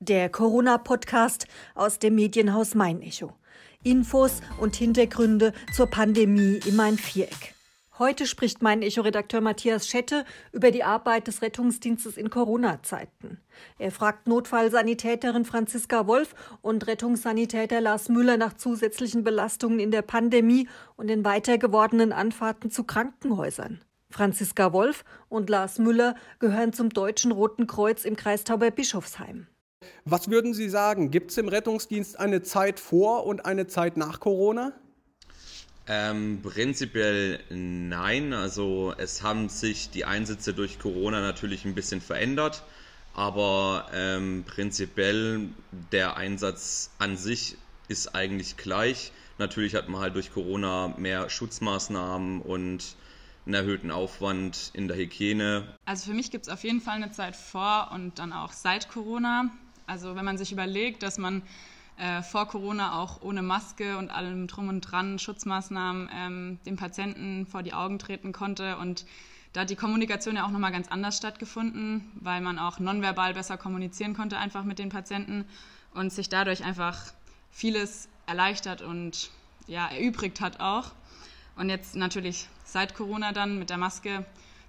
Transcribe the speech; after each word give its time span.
Der 0.00 0.28
Corona-Podcast 0.28 1.46
aus 1.74 1.98
dem 1.98 2.16
Medienhaus 2.16 2.74
Mein 2.74 3.00
Echo. 3.00 3.32
Infos 3.82 4.42
und 4.60 4.76
Hintergründe 4.76 5.54
zur 5.72 5.86
Pandemie 5.86 6.60
im 6.66 6.76
Main-Viereck. 6.76 7.54
Heute 7.98 8.26
spricht 8.26 8.60
mein 8.60 8.82
Echo-Redakteur 8.82 9.40
Matthias 9.40 9.88
Schette 9.88 10.26
über 10.52 10.70
die 10.70 10.84
Arbeit 10.84 11.28
des 11.28 11.40
Rettungsdienstes 11.40 12.18
in 12.18 12.28
Corona-Zeiten. 12.28 13.40
Er 13.78 13.90
fragt 13.90 14.26
Notfallsanitäterin 14.26 15.46
Franziska 15.46 16.06
Wolf 16.06 16.34
und 16.60 16.86
Rettungssanitäter 16.86 17.80
Lars 17.80 18.10
Müller 18.10 18.36
nach 18.36 18.52
zusätzlichen 18.52 19.24
Belastungen 19.24 19.80
in 19.80 19.92
der 19.92 20.02
Pandemie 20.02 20.68
und 20.96 21.06
den 21.06 21.24
weiter 21.24 21.56
gewordenen 21.56 22.12
Anfahrten 22.12 22.70
zu 22.70 22.84
Krankenhäusern. 22.84 23.80
Franziska 24.10 24.74
Wolf 24.74 25.06
und 25.30 25.48
Lars 25.48 25.78
Müller 25.78 26.16
gehören 26.38 26.74
zum 26.74 26.90
Deutschen 26.90 27.32
Roten 27.32 27.66
Kreuz 27.66 28.04
im 28.04 28.14
Kreis 28.14 28.44
Tauber-Bischofsheim. 28.44 29.46
Was 30.04 30.30
würden 30.30 30.54
Sie 30.54 30.68
sagen? 30.68 31.10
Gibt 31.10 31.30
es 31.30 31.38
im 31.38 31.48
Rettungsdienst 31.48 32.18
eine 32.18 32.42
Zeit 32.42 32.80
vor 32.80 33.26
und 33.26 33.44
eine 33.44 33.66
Zeit 33.66 33.96
nach 33.96 34.20
Corona? 34.20 34.72
Ähm, 35.88 36.40
prinzipiell 36.42 37.40
nein. 37.48 38.32
Also 38.32 38.92
es 38.96 39.22
haben 39.22 39.48
sich 39.48 39.90
die 39.90 40.04
Einsätze 40.04 40.52
durch 40.52 40.78
Corona 40.78 41.20
natürlich 41.20 41.64
ein 41.64 41.74
bisschen 41.74 42.00
verändert, 42.00 42.64
aber 43.14 43.86
ähm, 43.94 44.44
prinzipiell 44.46 45.48
der 45.92 46.16
Einsatz 46.16 46.90
an 46.98 47.16
sich 47.16 47.56
ist 47.88 48.14
eigentlich 48.14 48.56
gleich. 48.56 49.12
Natürlich 49.38 49.74
hat 49.74 49.88
man 49.88 50.00
halt 50.00 50.14
durch 50.14 50.32
Corona 50.32 50.94
mehr 50.96 51.30
Schutzmaßnahmen 51.30 52.40
und 52.40 52.96
einen 53.44 53.54
erhöhten 53.54 53.92
Aufwand 53.92 54.70
in 54.74 54.88
der 54.88 54.96
Hygiene. 54.96 55.76
Also 55.84 56.10
für 56.10 56.16
mich 56.16 56.32
gibt 56.32 56.46
es 56.46 56.52
auf 56.52 56.64
jeden 56.64 56.80
Fall 56.80 56.96
eine 56.96 57.12
Zeit 57.12 57.36
vor 57.36 57.90
und 57.92 58.18
dann 58.18 58.32
auch 58.32 58.52
seit 58.52 58.88
Corona. 58.88 59.50
Also 59.86 60.16
wenn 60.16 60.24
man 60.24 60.38
sich 60.38 60.52
überlegt, 60.52 61.02
dass 61.02 61.18
man 61.18 61.42
äh, 61.96 62.22
vor 62.22 62.46
Corona 62.46 63.00
auch 63.00 63.22
ohne 63.22 63.42
Maske 63.42 63.96
und 63.98 64.10
allem 64.10 64.46
drum 64.46 64.68
und 64.68 64.80
dran 64.82 65.18
Schutzmaßnahmen 65.18 66.10
ähm, 66.12 66.58
dem 66.66 66.76
Patienten 66.76 67.46
vor 67.46 67.62
die 67.62 67.72
Augen 67.72 67.98
treten 67.98 68.32
konnte 68.32 68.76
und 68.78 69.06
da 69.52 69.62
hat 69.62 69.70
die 69.70 69.76
Kommunikation 69.76 70.36
ja 70.36 70.44
auch 70.44 70.50
nochmal 70.50 70.70
ganz 70.72 70.88
anders 70.88 71.16
stattgefunden, 71.16 72.12
weil 72.20 72.42
man 72.42 72.58
auch 72.58 72.78
nonverbal 72.78 73.32
besser 73.32 73.56
kommunizieren 73.56 74.12
konnte 74.12 74.36
einfach 74.36 74.64
mit 74.64 74.78
den 74.78 74.90
Patienten 74.90 75.46
und 75.94 76.12
sich 76.12 76.28
dadurch 76.28 76.62
einfach 76.62 77.14
vieles 77.50 78.10
erleichtert 78.26 78.82
und 78.82 79.30
ja, 79.66 79.88
erübrigt 79.88 80.42
hat 80.42 80.60
auch. 80.60 80.92
Und 81.56 81.70
jetzt 81.70 81.96
natürlich 81.96 82.48
seit 82.64 82.94
Corona 82.94 83.32
dann 83.32 83.58
mit 83.58 83.70
der 83.70 83.78
Maske 83.78 84.26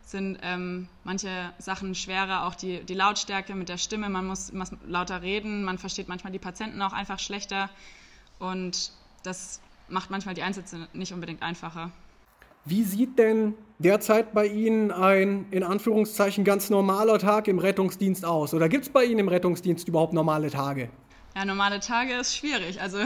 sind 0.08 0.40
ähm, 0.42 0.88
manche 1.04 1.30
Sachen 1.60 1.94
schwerer, 1.94 2.46
auch 2.46 2.56
die, 2.56 2.82
die 2.84 2.94
Lautstärke 2.94 3.54
mit 3.56 3.68
der 3.68 3.78
Stimme. 3.78 4.08
Man 4.10 4.26
muss, 4.26 4.54
muss 4.54 4.72
lauter 4.88 5.22
reden, 5.22 5.66
man 5.66 5.78
versteht 5.78 6.08
manchmal 6.08 6.32
die 6.32 6.40
Patienten 6.40 6.82
auch 6.82 6.94
einfach 6.94 7.20
schlechter 7.20 7.70
und 8.40 8.92
das 9.24 9.60
macht 9.90 10.10
manchmal 10.10 10.34
die 10.34 10.44
Einsätze 10.44 10.88
nicht 10.94 11.12
unbedingt 11.12 11.42
einfacher. 11.42 11.92
Wie 12.64 12.84
sieht 12.84 13.20
denn 13.20 13.54
derzeit 13.80 14.34
bei 14.34 14.48
Ihnen 14.48 14.92
ein 14.92 15.46
in 15.52 15.64
Anführungszeichen 15.64 16.46
ganz 16.46 16.70
normaler 16.70 17.20
Tag 17.20 17.50
im 17.50 17.60
Rettungsdienst 17.60 18.24
aus? 18.24 18.54
Oder 18.54 18.70
gibt 18.70 18.86
es 18.86 18.90
bei 18.90 19.04
Ihnen 19.04 19.20
im 19.20 19.28
Rettungsdienst 19.28 19.88
überhaupt 19.90 20.14
normale 20.14 20.50
Tage? 20.50 20.90
Ja, 21.36 21.44
normale 21.44 21.82
Tage 21.82 22.14
ist 22.14 22.36
schwierig. 22.36 22.82
Also 22.82 23.00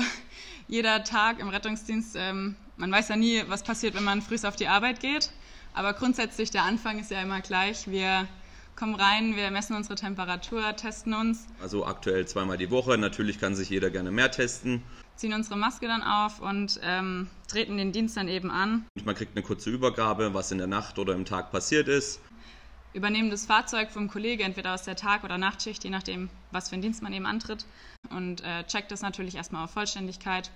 jeder 0.68 1.04
Tag 1.04 1.40
im 1.40 1.50
Rettungsdienst, 1.50 2.16
ähm, 2.16 2.56
man 2.78 2.92
weiß 2.92 3.10
ja 3.10 3.16
nie, 3.16 3.44
was 3.48 3.64
passiert, 3.64 3.96
wenn 3.96 4.04
man 4.04 4.22
früh 4.22 4.38
auf 4.48 4.56
die 4.56 4.68
Arbeit 4.68 5.00
geht. 5.00 5.32
Aber 5.74 5.94
grundsätzlich, 5.94 6.52
der 6.52 6.64
Anfang 6.64 7.00
ist 7.00 7.12
ja 7.12 7.22
immer 7.22 7.42
gleich. 7.42 7.90
Wir 7.90 8.28
kommen 8.76 8.96
rein, 8.96 9.36
wir 9.36 9.52
messen 9.52 9.76
unsere 9.76 9.96
Temperatur, 9.96 10.76
testen 10.76 11.14
uns. 11.14 11.48
Also 11.62 11.86
aktuell 11.86 12.28
zweimal 12.28 12.58
die 12.58 12.72
Woche. 12.72 12.98
Natürlich 12.98 13.40
kann 13.40 13.56
sich 13.56 13.70
jeder 13.70 13.90
gerne 13.90 14.12
mehr 14.12 14.32
testen. 14.32 14.84
Ziehen 15.16 15.34
unsere 15.34 15.58
Maske 15.58 15.88
dann 15.88 16.04
auf 16.04 16.40
und 16.42 16.80
ähm, 16.84 17.28
treten 17.48 17.78
den 17.78 17.92
Dienst 17.92 18.18
dann 18.18 18.28
eben 18.28 18.50
an. 18.50 18.86
Man 19.04 19.16
kriegt 19.16 19.36
eine 19.36 19.46
kurze 19.46 19.70
Übergabe, 19.70 20.34
was 20.34 20.52
in 20.52 20.58
der 20.58 20.68
Nacht 20.68 21.00
oder 21.00 21.14
im 21.14 21.26
Tag 21.26 21.52
passiert 21.52 21.88
ist. 21.88 22.20
Übernehmen 22.94 23.30
das 23.30 23.46
Fahrzeug 23.46 23.92
vom 23.92 24.10
Kollegen, 24.10 24.44
entweder 24.44 24.74
aus 24.74 24.84
der 24.84 24.98
Tag- 24.98 25.24
oder 25.24 25.38
Nachtschicht, 25.38 25.84
je 25.86 25.90
nachdem, 25.90 26.30
was 26.52 26.68
für 26.68 26.74
einen 26.74 26.82
Dienst 26.82 27.02
man 27.02 27.14
eben 27.14 27.26
antritt. 27.26 27.66
Und 28.10 28.44
äh, 28.44 28.66
checkt 28.66 28.92
das 28.92 29.02
natürlich 29.02 29.36
erstmal 29.36 29.64
auf 29.64 29.72
Vollständigkeit, 29.72 30.52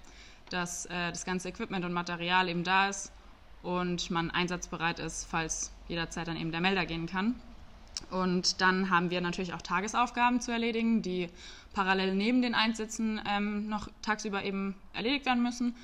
dass 0.49 0.87
äh, 0.87 1.11
das 1.11 1.23
ganze 1.23 1.47
Equipment 1.47 1.85
und 1.85 1.93
Material 1.93 2.49
eben 2.49 2.65
da 2.65 2.89
ist 2.89 3.13
und 3.65 4.11
man 4.11 4.31
einsatzbereit 4.31 4.99
ist, 4.99 5.25
falls 5.25 5.71
jederzeit 5.87 6.27
dann 6.27 6.37
eben 6.37 6.51
der 6.51 6.61
Melder 6.61 6.85
gehen 6.85 7.07
kann. 7.07 7.35
Und 8.11 8.61
dann 8.61 8.89
haben 8.89 9.09
wir 9.09 9.21
natürlich 9.21 9.53
auch 9.53 9.61
Tagesaufgaben 9.61 10.39
zu 10.39 10.51
erledigen, 10.51 11.01
die 11.01 11.29
parallel 11.73 12.15
neben 12.15 12.41
den 12.41 12.53
Einsätzen 12.53 13.21
ähm, 13.27 13.67
noch 13.67 13.89
tagsüber 14.01 14.43
eben 14.43 14.75
erledigt 14.93 15.25
werden 15.25 15.43
müssen. 15.43 15.75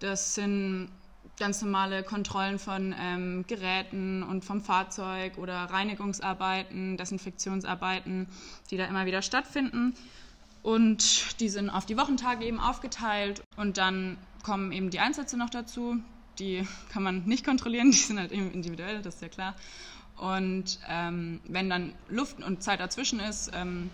Das 0.00 0.34
sind 0.34 0.88
ganz 1.38 1.62
normale 1.62 2.02
Kontrollen 2.02 2.58
von 2.58 2.94
ähm, 2.98 3.44
Geräten 3.46 4.22
und 4.22 4.44
vom 4.44 4.60
Fahrzeug 4.60 5.38
oder 5.38 5.54
Reinigungsarbeiten, 5.54 6.96
Desinfektionsarbeiten, 6.96 8.28
die 8.70 8.76
da 8.76 8.84
immer 8.84 9.06
wieder 9.06 9.22
stattfinden. 9.22 9.94
Und 10.62 11.40
die 11.40 11.48
sind 11.48 11.70
auf 11.70 11.86
die 11.86 11.96
Wochentage 11.96 12.44
eben 12.44 12.60
aufgeteilt 12.60 13.42
und 13.56 13.78
dann 13.78 14.18
kommen 14.44 14.70
eben 14.72 14.90
die 14.90 15.00
Einsätze 15.00 15.36
noch 15.36 15.50
dazu 15.50 16.00
die 16.38 16.66
kann 16.92 17.02
man 17.02 17.24
nicht 17.24 17.44
kontrollieren, 17.44 17.90
die 17.92 17.98
sind 17.98 18.18
halt 18.18 18.32
individuell, 18.32 19.02
das 19.02 19.16
ist 19.16 19.22
ja 19.22 19.28
klar. 19.28 19.54
Und 20.16 20.78
ähm, 20.88 21.40
wenn 21.48 21.68
dann 21.68 21.94
Luft 22.08 22.42
und 22.42 22.62
Zeit 22.62 22.80
dazwischen 22.80 23.18
ist, 23.18 23.50
ähm, 23.54 23.90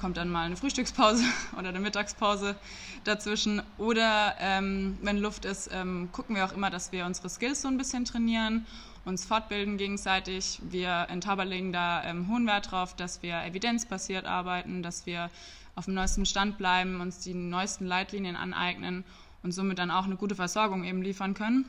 kommt 0.00 0.16
dann 0.16 0.30
mal 0.30 0.46
eine 0.46 0.56
Frühstückspause 0.56 1.24
oder 1.58 1.68
eine 1.68 1.80
Mittagspause 1.80 2.56
dazwischen. 3.04 3.62
Oder 3.78 4.34
ähm, 4.40 4.98
wenn 5.02 5.18
Luft 5.18 5.44
ist, 5.44 5.70
ähm, 5.72 6.08
gucken 6.12 6.36
wir 6.36 6.44
auch 6.44 6.52
immer, 6.52 6.70
dass 6.70 6.92
wir 6.92 7.06
unsere 7.06 7.28
Skills 7.28 7.62
so 7.62 7.68
ein 7.68 7.78
bisschen 7.78 8.04
trainieren, 8.04 8.66
uns 9.04 9.24
fortbilden 9.24 9.76
gegenseitig. 9.76 10.60
Wir 10.62 11.06
in 11.10 11.20
Tauber 11.20 11.44
legen 11.44 11.72
da 11.72 12.02
ähm, 12.04 12.28
hohen 12.28 12.46
Wert 12.46 12.70
drauf, 12.70 12.96
dass 12.96 13.22
wir 13.22 13.42
evidenzbasiert 13.44 14.24
arbeiten, 14.24 14.82
dass 14.82 15.06
wir 15.06 15.30
auf 15.74 15.84
dem 15.84 15.94
neuesten 15.94 16.26
Stand 16.26 16.58
bleiben, 16.58 17.00
uns 17.00 17.20
die 17.20 17.34
neuesten 17.34 17.86
Leitlinien 17.86 18.36
aneignen 18.36 19.04
und 19.42 19.52
somit 19.52 19.78
dann 19.78 19.90
auch 19.90 20.04
eine 20.04 20.16
gute 20.16 20.34
Versorgung 20.34 20.84
eben 20.84 21.02
liefern 21.02 21.34
können. 21.34 21.64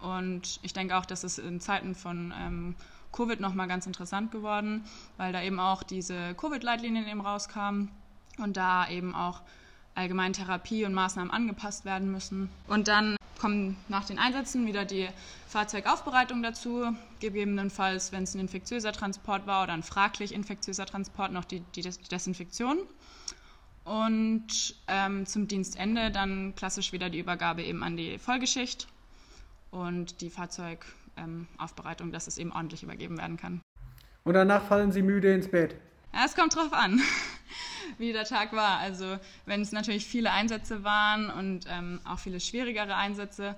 Und 0.00 0.60
ich 0.62 0.72
denke 0.72 0.96
auch, 0.96 1.04
dass 1.04 1.24
es 1.24 1.38
in 1.38 1.60
Zeiten 1.60 1.94
von 1.94 2.32
ähm, 2.38 2.74
Covid 3.12 3.40
nochmal 3.40 3.68
ganz 3.68 3.86
interessant 3.86 4.30
geworden, 4.30 4.84
weil 5.16 5.32
da 5.32 5.42
eben 5.42 5.60
auch 5.60 5.82
diese 5.82 6.34
Covid-Leitlinien 6.34 7.06
eben 7.06 7.20
rauskamen 7.20 7.90
und 8.38 8.56
da 8.56 8.88
eben 8.88 9.14
auch 9.14 9.42
allgemein 9.94 10.32
Therapie 10.32 10.84
und 10.84 10.94
Maßnahmen 10.94 11.30
angepasst 11.30 11.84
werden 11.84 12.10
müssen. 12.10 12.48
Und 12.68 12.88
dann 12.88 13.16
kommen 13.40 13.76
nach 13.88 14.04
den 14.04 14.18
Einsätzen 14.18 14.66
wieder 14.66 14.84
die 14.84 15.08
Fahrzeugaufbereitung 15.48 16.42
dazu, 16.42 16.94
gegebenenfalls, 17.20 18.12
wenn 18.12 18.22
es 18.22 18.34
ein 18.34 18.40
infektiöser 18.40 18.92
Transport 18.92 19.46
war 19.46 19.64
oder 19.64 19.72
ein 19.72 19.82
fraglich 19.82 20.32
infektiöser 20.32 20.86
Transport, 20.86 21.32
noch 21.32 21.44
die, 21.44 21.60
die 21.74 21.82
Desinfektion. 21.82 22.78
Und 23.84 24.74
ähm, 24.88 25.26
zum 25.26 25.48
Dienstende 25.48 26.10
dann 26.10 26.54
klassisch 26.54 26.92
wieder 26.92 27.10
die 27.10 27.18
Übergabe 27.18 27.62
eben 27.62 27.82
an 27.82 27.96
die 27.96 28.18
Folgeschicht 28.18 28.86
und 29.70 30.20
die 30.20 30.30
Fahrzeugaufbereitung, 30.30 32.08
ähm, 32.08 32.12
dass 32.12 32.26
es 32.26 32.38
eben 32.38 32.52
ordentlich 32.52 32.82
übergeben 32.82 33.18
werden 33.18 33.36
kann. 33.36 33.60
Und 34.24 34.34
danach 34.34 34.64
fallen 34.64 34.92
Sie 34.92 35.02
müde 35.02 35.32
ins 35.32 35.48
Bett? 35.48 35.76
Ja, 36.12 36.24
es 36.26 36.34
kommt 36.34 36.54
drauf 36.54 36.72
an, 36.72 37.00
wie 37.98 38.12
der 38.12 38.24
Tag 38.24 38.52
war. 38.52 38.78
Also 38.78 39.18
wenn 39.46 39.62
es 39.62 39.72
natürlich 39.72 40.06
viele 40.06 40.30
Einsätze 40.30 40.84
waren 40.84 41.30
und 41.30 41.66
ähm, 41.68 42.00
auch 42.04 42.18
viele 42.18 42.40
schwierigere 42.40 42.94
Einsätze, 42.96 43.56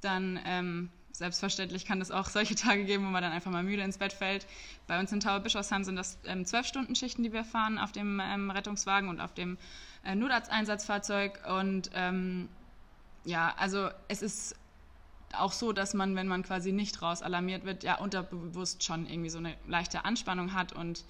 dann 0.00 0.40
ähm, 0.44 0.90
selbstverständlich 1.12 1.84
kann 1.84 2.00
es 2.00 2.10
auch 2.10 2.28
solche 2.28 2.54
Tage 2.56 2.84
geben, 2.84 3.06
wo 3.06 3.10
man 3.10 3.22
dann 3.22 3.32
einfach 3.32 3.50
mal 3.50 3.62
müde 3.62 3.82
ins 3.82 3.98
Bett 3.98 4.12
fällt. 4.12 4.46
Bei 4.86 4.98
uns 4.98 5.12
in 5.12 5.20
Tauberbischofsheim 5.20 5.84
sind 5.84 5.96
das 5.96 6.18
zwölf 6.22 6.52
ähm, 6.52 6.64
Stunden 6.64 6.94
Schichten, 6.94 7.22
die 7.22 7.32
wir 7.32 7.44
fahren 7.44 7.78
auf 7.78 7.92
dem 7.92 8.20
ähm, 8.20 8.50
Rettungswagen 8.50 9.08
und 9.08 9.20
auf 9.20 9.34
dem 9.34 9.58
äh, 10.04 10.14
Notarzteinsatzfahrzeug. 10.14 11.40
Und 11.48 11.90
ähm, 11.94 12.48
ja, 13.24 13.54
also 13.56 13.90
es 14.08 14.22
ist 14.22 14.56
auch 15.32 15.52
so, 15.52 15.72
dass 15.72 15.94
man, 15.94 16.16
wenn 16.16 16.26
man 16.26 16.42
quasi 16.42 16.72
nicht 16.72 17.02
raus 17.02 17.22
alarmiert 17.22 17.64
wird, 17.64 17.84
ja 17.84 17.96
unterbewusst 17.98 18.82
schon 18.82 19.06
irgendwie 19.06 19.30
so 19.30 19.38
eine 19.38 19.56
leichte 19.66 20.04
Anspannung 20.04 20.54
hat 20.54 20.72
und 20.72 21.04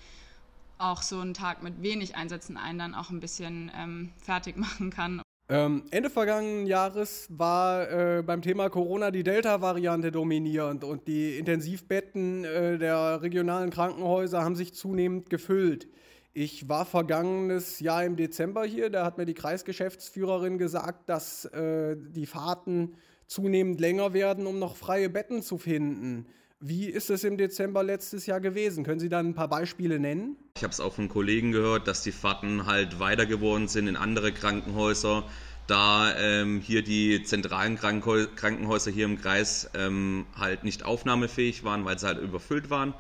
auch 0.78 1.02
so 1.02 1.20
einen 1.20 1.34
Tag 1.34 1.62
mit 1.62 1.82
wenig 1.82 2.16
Einsätzen 2.16 2.56
einen 2.56 2.78
dann 2.78 2.94
auch 2.94 3.10
ein 3.10 3.20
bisschen 3.20 3.70
ähm, 3.74 4.12
fertig 4.18 4.56
machen 4.58 4.90
kann. 4.90 5.22
Ähm, 5.52 5.82
Ende 5.90 6.10
vergangenen 6.10 6.64
Jahres 6.66 7.26
war 7.28 7.90
äh, 7.90 8.22
beim 8.22 8.40
Thema 8.40 8.68
Corona 8.68 9.10
die 9.10 9.24
Delta-Variante 9.24 10.12
dominierend 10.12 10.84
und 10.84 11.08
die 11.08 11.38
Intensivbetten 11.38 12.44
äh, 12.44 12.78
der 12.78 13.20
regionalen 13.20 13.70
Krankenhäuser 13.70 14.44
haben 14.44 14.54
sich 14.54 14.74
zunehmend 14.74 15.28
gefüllt. 15.28 15.88
Ich 16.32 16.68
war 16.68 16.86
vergangenes 16.86 17.80
Jahr 17.80 18.04
im 18.04 18.14
Dezember 18.14 18.64
hier, 18.64 18.90
da 18.90 19.04
hat 19.04 19.18
mir 19.18 19.26
die 19.26 19.34
Kreisgeschäftsführerin 19.34 20.56
gesagt, 20.56 21.08
dass 21.08 21.46
äh, 21.46 21.96
die 21.98 22.26
Fahrten 22.26 22.94
zunehmend 23.26 23.80
länger 23.80 24.12
werden, 24.12 24.46
um 24.46 24.60
noch 24.60 24.76
freie 24.76 25.10
Betten 25.10 25.42
zu 25.42 25.58
finden. 25.58 26.26
Wie 26.62 26.90
ist 26.90 27.08
es 27.08 27.24
im 27.24 27.38
Dezember 27.38 27.82
letztes 27.82 28.26
Jahr 28.26 28.38
gewesen? 28.38 28.84
Können 28.84 29.00
Sie 29.00 29.08
dann 29.08 29.28
ein 29.28 29.34
paar 29.34 29.48
Beispiele 29.48 29.98
nennen? 29.98 30.36
Ich 30.58 30.62
habe 30.62 30.72
es 30.72 30.78
auch 30.80 30.92
von 30.92 31.08
Kollegen 31.08 31.52
gehört, 31.52 31.88
dass 31.88 32.02
die 32.02 32.12
Fahrten 32.12 32.66
halt 32.66 33.00
weiter 33.00 33.24
geworden 33.24 33.66
sind 33.66 33.88
in 33.88 33.96
andere 33.96 34.30
Krankenhäuser, 34.30 35.24
da 35.66 36.14
ähm, 36.18 36.60
hier 36.60 36.82
die 36.82 37.22
zentralen 37.22 37.78
Krankenhäuser 37.78 38.90
hier 38.90 39.06
im 39.06 39.18
Kreis 39.18 39.70
ähm, 39.72 40.26
halt 40.36 40.62
nicht 40.62 40.84
aufnahmefähig 40.84 41.64
waren, 41.64 41.86
weil 41.86 41.98
sie 41.98 42.06
halt 42.06 42.18
überfüllt 42.18 42.68
waren. 42.68 42.92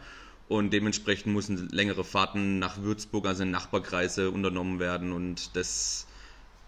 Und 0.48 0.72
dementsprechend 0.72 1.34
mussten 1.34 1.68
längere 1.68 2.02
Fahrten 2.02 2.58
nach 2.58 2.80
Würzburg, 2.80 3.26
also 3.26 3.42
in 3.42 3.50
Nachbarkreise, 3.50 4.30
unternommen 4.30 4.80
werden. 4.80 5.12
Und 5.12 5.54
das 5.54 6.06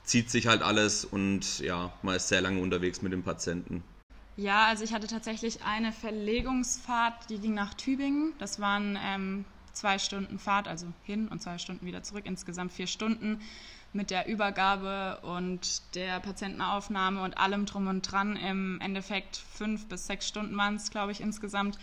zieht 0.04 0.30
sich 0.30 0.46
halt 0.46 0.60
alles 0.60 1.06
und 1.06 1.60
ja, 1.60 1.90
man 2.02 2.16
ist 2.16 2.28
sehr 2.28 2.42
lange 2.42 2.60
unterwegs 2.60 3.00
mit 3.00 3.14
dem 3.14 3.22
Patienten. 3.22 3.82
Ja, 4.36 4.66
also 4.66 4.82
ich 4.82 4.94
hatte 4.94 5.06
tatsächlich 5.06 5.62
eine 5.62 5.92
Verlegungsfahrt, 5.92 7.28
die 7.28 7.38
ging 7.38 7.54
nach 7.54 7.74
Tübingen. 7.74 8.32
Das 8.38 8.60
waren 8.60 8.98
ähm, 9.04 9.44
zwei 9.72 9.98
Stunden 9.98 10.38
Fahrt, 10.38 10.68
also 10.68 10.86
hin 11.02 11.28
und 11.28 11.42
zwei 11.42 11.58
Stunden 11.58 11.84
wieder 11.84 12.02
zurück, 12.02 12.24
insgesamt 12.24 12.72
vier 12.72 12.86
Stunden 12.86 13.40
mit 13.92 14.10
der 14.10 14.26
Übergabe 14.26 15.20
und 15.20 15.94
der 15.94 16.18
Patientenaufnahme 16.20 17.22
und 17.22 17.36
allem 17.36 17.66
drum 17.66 17.88
und 17.88 18.02
dran. 18.10 18.36
Im 18.36 18.80
Endeffekt 18.80 19.36
fünf 19.36 19.86
bis 19.86 20.06
sechs 20.06 20.26
Stunden 20.26 20.56
waren 20.56 20.76
es, 20.76 20.90
glaube 20.90 21.12
ich, 21.12 21.20
insgesamt. 21.20 21.78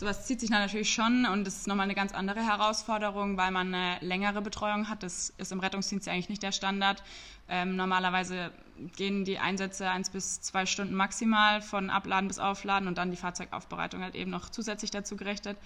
Sowas 0.00 0.24
zieht 0.24 0.40
sich 0.40 0.48
dann 0.48 0.62
natürlich 0.62 0.90
schon 0.90 1.26
und 1.26 1.46
das 1.46 1.56
ist 1.56 1.66
nochmal 1.66 1.84
eine 1.84 1.94
ganz 1.94 2.14
andere 2.14 2.40
Herausforderung, 2.40 3.36
weil 3.36 3.50
man 3.50 3.74
eine 3.74 3.98
längere 4.00 4.40
Betreuung 4.40 4.88
hat. 4.88 5.02
Das 5.02 5.34
ist 5.36 5.52
im 5.52 5.60
Rettungsdienst 5.60 6.08
eigentlich 6.08 6.30
nicht 6.30 6.42
der 6.42 6.52
Standard. 6.52 7.02
Ähm, 7.50 7.76
normalerweise 7.76 8.50
gehen 8.96 9.26
die 9.26 9.38
Einsätze 9.38 9.90
eins 9.90 10.08
bis 10.08 10.40
zwei 10.40 10.64
Stunden 10.64 10.94
maximal 10.94 11.60
von 11.60 11.90
Abladen 11.90 12.28
bis 12.28 12.38
Aufladen 12.38 12.88
und 12.88 12.96
dann 12.96 13.10
die 13.10 13.18
Fahrzeugaufbereitung 13.18 14.00
halt 14.00 14.14
eben 14.14 14.30
noch 14.30 14.48
zusätzlich 14.48 14.90
dazu 14.90 15.18
gerechnet. 15.18 15.58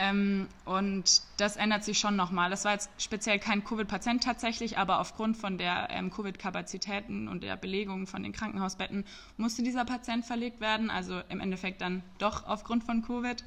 Ähm, 0.00 0.46
und 0.64 1.22
das 1.38 1.56
ändert 1.56 1.82
sich 1.82 1.98
schon 1.98 2.14
nochmal. 2.14 2.50
Das 2.50 2.64
war 2.64 2.72
jetzt 2.72 2.88
speziell 2.98 3.40
kein 3.40 3.64
Covid-Patient 3.64 4.22
tatsächlich, 4.22 4.78
aber 4.78 5.00
aufgrund 5.00 5.36
von 5.36 5.58
der 5.58 5.88
ähm, 5.90 6.12
Covid-Kapazitäten 6.12 7.26
und 7.26 7.42
der 7.42 7.56
Belegung 7.56 8.06
von 8.06 8.22
den 8.22 8.32
Krankenhausbetten 8.32 9.04
musste 9.36 9.64
dieser 9.64 9.84
Patient 9.84 10.24
verlegt 10.24 10.60
werden. 10.60 10.88
Also 10.88 11.20
im 11.28 11.40
Endeffekt 11.40 11.80
dann 11.80 12.04
doch 12.18 12.46
aufgrund 12.46 12.84
von 12.84 13.02
Covid. 13.02 13.42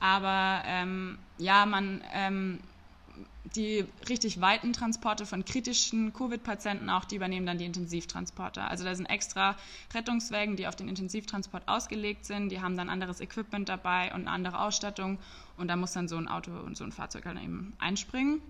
Aber 0.00 0.62
ähm, 0.66 1.18
ja, 1.38 1.64
man 1.64 2.02
ähm, 2.12 2.58
die 3.56 3.84
richtig 4.08 4.40
weiten 4.40 4.72
Transporte 4.72 5.26
von 5.26 5.44
kritischen 5.44 6.12
Covid-Patienten 6.12 6.90
auch, 6.90 7.04
die 7.04 7.16
übernehmen 7.16 7.46
dann 7.46 7.58
die 7.58 7.64
Intensivtransporter. 7.64 8.68
Also 8.68 8.84
da 8.84 8.94
sind 8.94 9.06
extra 9.06 9.56
Rettungswägen, 9.94 10.56
die 10.56 10.66
auf 10.66 10.76
den 10.76 10.88
Intensivtransport 10.88 11.66
ausgelegt 11.66 12.24
sind. 12.24 12.50
Die 12.50 12.60
haben 12.60 12.76
dann 12.76 12.88
anderes 12.88 13.20
Equipment 13.20 13.68
dabei 13.68 14.12
und 14.14 14.22
eine 14.22 14.30
andere 14.30 14.60
Ausstattung. 14.60 15.18
Und 15.56 15.68
da 15.68 15.76
muss 15.76 15.92
dann 15.92 16.08
so 16.08 16.16
ein 16.16 16.28
Auto 16.28 16.52
und 16.52 16.76
so 16.76 16.84
ein 16.84 16.92
Fahrzeug 16.92 17.26
halt 17.26 17.42
eben 17.42 17.74
einspringen. 17.78 18.42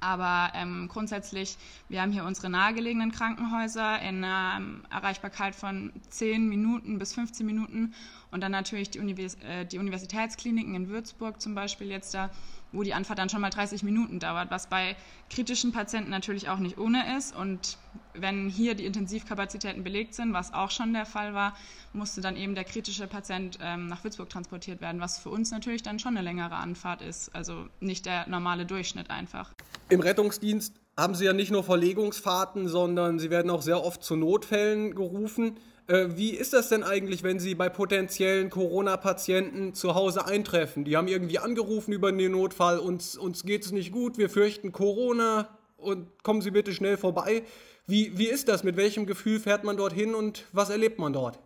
Aber 0.00 0.52
ähm, 0.54 0.88
grundsätzlich, 0.88 1.56
wir 1.88 2.02
haben 2.02 2.12
hier 2.12 2.24
unsere 2.24 2.50
nahegelegenen 2.50 3.12
Krankenhäuser 3.12 4.00
in 4.02 4.24
einer 4.24 4.60
Erreichbarkeit 4.90 5.54
von 5.54 5.92
10 6.10 6.48
Minuten 6.48 6.98
bis 6.98 7.14
15 7.14 7.46
Minuten 7.46 7.94
und 8.34 8.42
dann 8.42 8.52
natürlich 8.52 8.90
die, 8.90 8.98
Univers 8.98 9.36
äh, 9.36 9.64
die 9.64 9.78
Universitätskliniken 9.78 10.74
in 10.74 10.88
Würzburg 10.90 11.40
zum 11.40 11.54
Beispiel 11.54 11.88
jetzt 11.88 12.12
da 12.12 12.30
wo 12.74 12.82
die 12.82 12.92
Anfahrt 12.92 13.18
dann 13.18 13.28
schon 13.28 13.40
mal 13.40 13.50
30 13.50 13.82
Minuten 13.82 14.18
dauert, 14.18 14.50
was 14.50 14.66
bei 14.66 14.96
kritischen 15.30 15.72
Patienten 15.72 16.10
natürlich 16.10 16.48
auch 16.48 16.58
nicht 16.58 16.76
ohne 16.76 17.16
ist. 17.16 17.34
Und 17.34 17.78
wenn 18.14 18.48
hier 18.48 18.74
die 18.74 18.84
Intensivkapazitäten 18.84 19.84
belegt 19.84 20.14
sind, 20.14 20.32
was 20.32 20.52
auch 20.52 20.70
schon 20.70 20.92
der 20.92 21.06
Fall 21.06 21.34
war, 21.34 21.54
musste 21.92 22.20
dann 22.20 22.36
eben 22.36 22.54
der 22.54 22.64
kritische 22.64 23.06
Patient 23.06 23.58
ähm, 23.62 23.86
nach 23.86 24.02
Würzburg 24.04 24.28
transportiert 24.28 24.80
werden, 24.80 25.00
was 25.00 25.18
für 25.18 25.30
uns 25.30 25.50
natürlich 25.50 25.82
dann 25.82 25.98
schon 25.98 26.16
eine 26.16 26.24
längere 26.24 26.56
Anfahrt 26.56 27.00
ist. 27.00 27.34
Also 27.34 27.66
nicht 27.80 28.06
der 28.06 28.28
normale 28.28 28.66
Durchschnitt 28.66 29.10
einfach. 29.10 29.52
Im 29.88 30.00
Rettungsdienst 30.00 30.74
haben 30.96 31.14
Sie 31.14 31.24
ja 31.24 31.32
nicht 31.32 31.50
nur 31.50 31.64
Verlegungsfahrten, 31.64 32.68
sondern 32.68 33.18
Sie 33.18 33.30
werden 33.30 33.50
auch 33.50 33.62
sehr 33.62 33.82
oft 33.82 34.02
zu 34.02 34.16
Notfällen 34.16 34.94
gerufen. 34.94 35.56
Äh, 35.86 36.16
wie 36.16 36.30
ist 36.30 36.52
das 36.52 36.70
denn 36.70 36.82
eigentlich, 36.82 37.22
wenn 37.22 37.38
Sie 37.38 37.54
bei 37.54 37.68
potenziellen 37.68 38.48
Corona-Patienten 38.48 39.74
zu 39.74 39.94
Hause 39.94 40.26
eintreffen? 40.26 40.84
Die 40.84 40.96
haben 40.96 41.08
irgendwie 41.08 41.38
angerufen 41.38 41.92
über 41.92 42.10
den 42.10 42.32
Notfall, 42.32 42.78
uns, 42.78 43.16
uns 43.16 43.44
geht 43.44 43.64
es 43.64 43.72
nicht 43.72 43.92
gut, 43.92 44.16
wir 44.16 44.30
fürchten 44.30 44.72
Corona 44.72 45.48
und 45.76 46.06
kommen 46.22 46.40
Sie 46.40 46.50
bitte 46.50 46.72
schnell 46.72 46.96
vorbei. 46.96 47.42
Wie, 47.86 48.16
wie 48.16 48.28
ist 48.28 48.48
das? 48.48 48.64
Mit 48.64 48.76
welchem 48.76 49.04
Gefühl 49.04 49.38
fährt 49.40 49.64
man 49.64 49.76
dorthin 49.76 50.14
und 50.14 50.44
was 50.52 50.70
erlebt 50.70 50.98
man 50.98 51.12
dort? 51.12 51.38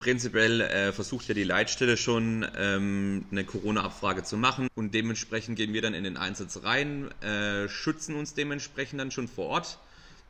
Prinzipiell 0.00 0.60
äh, 0.60 0.92
versucht 0.92 1.28
ja 1.28 1.34
die 1.34 1.44
Leitstelle 1.44 1.96
schon 1.96 2.46
ähm, 2.56 3.26
eine 3.30 3.44
Corona-Abfrage 3.44 4.22
zu 4.24 4.36
machen 4.36 4.68
und 4.74 4.94
dementsprechend 4.94 5.56
gehen 5.56 5.72
wir 5.72 5.82
dann 5.82 5.94
in 5.94 6.04
den 6.04 6.16
Einsatz 6.16 6.62
rein, 6.62 7.10
äh, 7.20 7.68
schützen 7.68 8.16
uns 8.16 8.34
dementsprechend 8.34 9.00
dann 9.00 9.10
schon 9.10 9.28
vor 9.28 9.46
Ort 9.46 9.78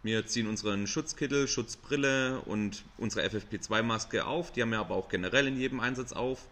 wir 0.02 0.26
ziehen 0.26 0.46
unseren 0.46 0.86
Schutzkittel, 0.86 1.48
Schutzbrille 1.48 2.40
und 2.42 2.84
unsere 2.98 3.26
FFP2-Maske 3.26 4.24
auf. 4.24 4.52
Die 4.52 4.62
haben 4.62 4.70
wir 4.70 4.78
aber 4.78 4.94
auch 4.94 5.08
generell 5.08 5.48
in 5.48 5.56
jedem 5.56 5.80
Einsatz 5.80 6.12
auf. 6.12 6.46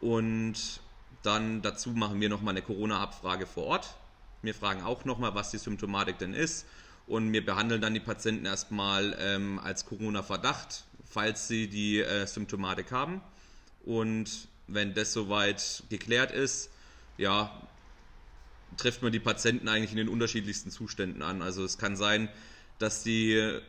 Und 0.00 0.80
dann 1.22 1.62
dazu 1.62 1.90
machen 1.90 2.20
wir 2.20 2.28
nochmal 2.28 2.54
eine 2.54 2.62
Corona-Abfrage 2.62 3.46
vor 3.46 3.64
Ort. 3.66 3.94
Wir 4.42 4.54
fragen 4.54 4.82
auch 4.82 5.04
nochmal, 5.04 5.34
was 5.34 5.50
die 5.50 5.58
Symptomatik 5.58 6.18
denn 6.18 6.34
ist. 6.34 6.66
Und 7.06 7.32
wir 7.32 7.44
behandeln 7.44 7.80
dann 7.80 7.94
die 7.94 8.00
Patienten 8.00 8.46
erstmal 8.46 9.16
ähm, 9.20 9.58
als 9.58 9.84
Corona-Verdacht, 9.84 10.84
falls 11.08 11.48
sie 11.48 11.68
die 11.68 12.00
äh, 12.00 12.26
Symptomatik 12.26 12.90
haben. 12.90 13.20
Und 13.84 14.48
wenn 14.66 14.94
das 14.94 15.12
soweit 15.12 15.82
geklärt 15.90 16.32
ist, 16.32 16.70
ja, 17.18 17.52
trifft 18.76 19.02
man 19.02 19.12
die 19.12 19.20
Patienten 19.20 19.68
eigentlich 19.68 19.90
in 19.90 19.96
den 19.96 20.08
unterschiedlichsten 20.08 20.70
Zuständen 20.70 21.22
an. 21.22 21.42
Also 21.42 21.64
es 21.64 21.78
kann 21.78 21.96
sein, 21.96 22.28
dass 22.80 23.02
die 23.02 23.60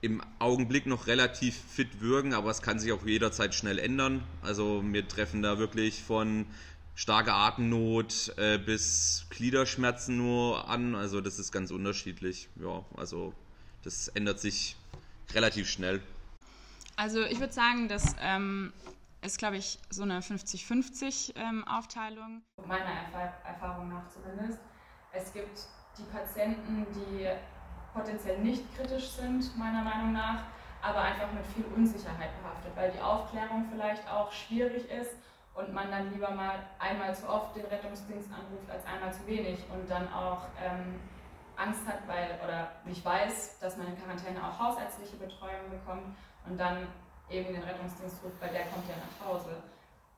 im 0.00 0.22
Augenblick 0.38 0.86
noch 0.86 1.06
relativ 1.06 1.56
fit 1.56 2.00
wirken, 2.00 2.34
aber 2.34 2.50
es 2.50 2.62
kann 2.62 2.78
sich 2.78 2.92
auch 2.92 3.04
jederzeit 3.04 3.54
schnell 3.54 3.78
ändern. 3.78 4.22
Also 4.42 4.82
wir 4.84 5.06
treffen 5.06 5.42
da 5.42 5.58
wirklich 5.58 6.02
von 6.02 6.46
starker 6.94 7.34
Atemnot 7.34 8.34
äh, 8.36 8.58
bis 8.58 9.26
Gliederschmerzen 9.30 10.16
nur 10.16 10.68
an. 10.68 10.94
Also 10.94 11.20
das 11.20 11.38
ist 11.38 11.52
ganz 11.52 11.70
unterschiedlich. 11.70 12.48
Ja, 12.56 12.84
also 12.96 13.32
das 13.84 14.08
ändert 14.08 14.40
sich 14.40 14.76
relativ 15.34 15.68
schnell. 15.68 16.00
Also 16.96 17.22
ich 17.22 17.40
würde 17.40 17.52
sagen, 17.52 17.88
das 17.88 18.16
ähm, 18.20 18.72
ist, 19.22 19.38
glaube 19.38 19.56
ich, 19.56 19.78
so 19.90 20.02
eine 20.02 20.20
50-50 20.20 21.36
ähm, 21.36 21.66
Aufteilung. 21.66 22.42
Meiner 22.66 22.84
Erf 22.84 23.34
Erfahrung 23.44 23.88
nach 23.88 24.08
zumindest. 24.08 24.58
Es 25.12 25.32
gibt 25.32 25.66
die 25.98 26.04
Patienten, 26.04 26.86
die 26.94 27.28
potenziell 27.94 28.38
nicht 28.38 28.64
kritisch 28.76 29.10
sind, 29.10 29.56
meiner 29.56 29.82
Meinung 29.82 30.12
nach, 30.12 30.44
aber 30.82 31.02
einfach 31.02 31.30
mit 31.32 31.46
viel 31.46 31.64
Unsicherheit 31.76 32.30
behaftet, 32.42 32.72
weil 32.74 32.90
die 32.90 33.00
Aufklärung 33.00 33.66
vielleicht 33.70 34.08
auch 34.10 34.32
schwierig 34.32 34.90
ist 34.90 35.14
und 35.54 35.72
man 35.72 35.90
dann 35.90 36.12
lieber 36.12 36.30
mal 36.30 36.58
einmal 36.78 37.14
zu 37.14 37.28
oft 37.28 37.54
den 37.54 37.66
Rettungsdienst 37.66 38.30
anruft 38.32 38.70
als 38.70 38.84
einmal 38.86 39.12
zu 39.12 39.26
wenig 39.26 39.58
und 39.72 39.88
dann 39.90 40.12
auch 40.12 40.42
ähm, 40.62 40.98
Angst 41.56 41.86
hat, 41.86 42.08
weil 42.08 42.38
oder 42.42 42.72
nicht 42.84 43.04
weiß, 43.04 43.58
dass 43.60 43.76
man 43.76 43.86
in 43.88 43.98
Quarantäne 43.98 44.40
auch 44.42 44.58
hausärztliche 44.58 45.16
Betreuung 45.16 45.70
bekommt 45.70 46.16
und 46.46 46.58
dann 46.58 46.88
eben 47.30 47.52
den 47.52 47.62
Rettungsdienst 47.62 48.24
ruft, 48.24 48.40
weil 48.40 48.50
der 48.50 48.66
kommt 48.66 48.88
ja 48.88 48.96
nach 48.96 49.21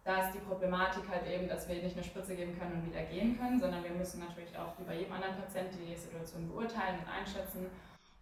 da 0.04 0.26
ist 0.26 0.34
die 0.34 0.38
Problematik 0.40 1.02
halt 1.08 1.26
eben, 1.26 1.49
dass 1.49 1.66
wir 1.66 1.82
nicht 1.82 1.96
eine 1.96 2.04
Spritze 2.04 2.37
geben 2.37 2.58
können 2.58 2.75
und 2.75 2.87
wieder 2.87 3.02
gehen 3.04 3.38
können, 3.38 3.58
sondern 3.58 3.82
wir 3.82 3.90
müssen 3.92 4.20
natürlich 4.20 4.56
auch 4.56 4.78
wie 4.78 4.84
bei 4.84 4.99
jedem 4.99 5.14
anderen 5.14 5.37
Patienten 5.37 5.78
die 5.78 5.96
Situation 5.96 6.46
beurteilen 6.49 6.99
und 7.00 7.08
einschätzen. 7.08 7.66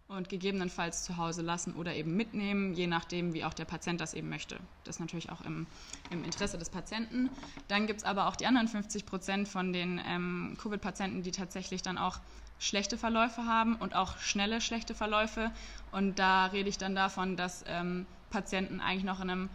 Und 0.07 0.29
gegebenenfalls 0.29 1.03
zu 1.03 1.17
Hause 1.17 1.41
lassen 1.41 1.75
oder 1.75 1.93
eben 1.93 2.15
mitnehmen, 2.15 2.73
je 2.73 2.87
nachdem, 2.87 3.33
wie 3.33 3.43
auch 3.43 3.53
der 3.53 3.65
Patient 3.65 3.99
das 3.99 4.13
eben 4.13 4.29
möchte. 4.29 4.59
Das 4.83 4.97
ist 4.97 4.99
natürlich 4.99 5.29
auch 5.29 5.41
im, 5.41 5.65
im 6.09 6.23
Interesse 6.23 6.57
des 6.57 6.69
Patienten. 6.69 7.29
Dann 7.67 7.87
gibt 7.87 8.01
es 8.01 8.05
aber 8.05 8.27
auch 8.27 8.35
die 8.35 8.45
anderen 8.45 8.67
50 8.67 9.05
Prozent 9.05 9.47
von 9.47 9.73
den 9.73 9.99
ähm, 10.05 10.55
Covid-Patienten, 10.61 11.23
die 11.23 11.31
tatsächlich 11.31 11.81
dann 11.81 11.97
auch 11.97 12.19
schlechte 12.59 12.97
Verläufe 12.97 13.45
haben 13.45 13.75
und 13.75 13.95
auch 13.95 14.17
schnelle 14.19 14.61
schlechte 14.61 14.93
Verläufe. 14.93 15.51
Und 15.91 16.19
da 16.19 16.45
rede 16.47 16.69
ich 16.69 16.77
dann 16.77 16.95
davon, 16.95 17.35
dass 17.35 17.63
ähm, 17.67 18.05
Patienten 18.29 18.81
eigentlich 18.81 19.03
noch 19.03 19.19
in 19.19 19.29
einem 19.29 19.49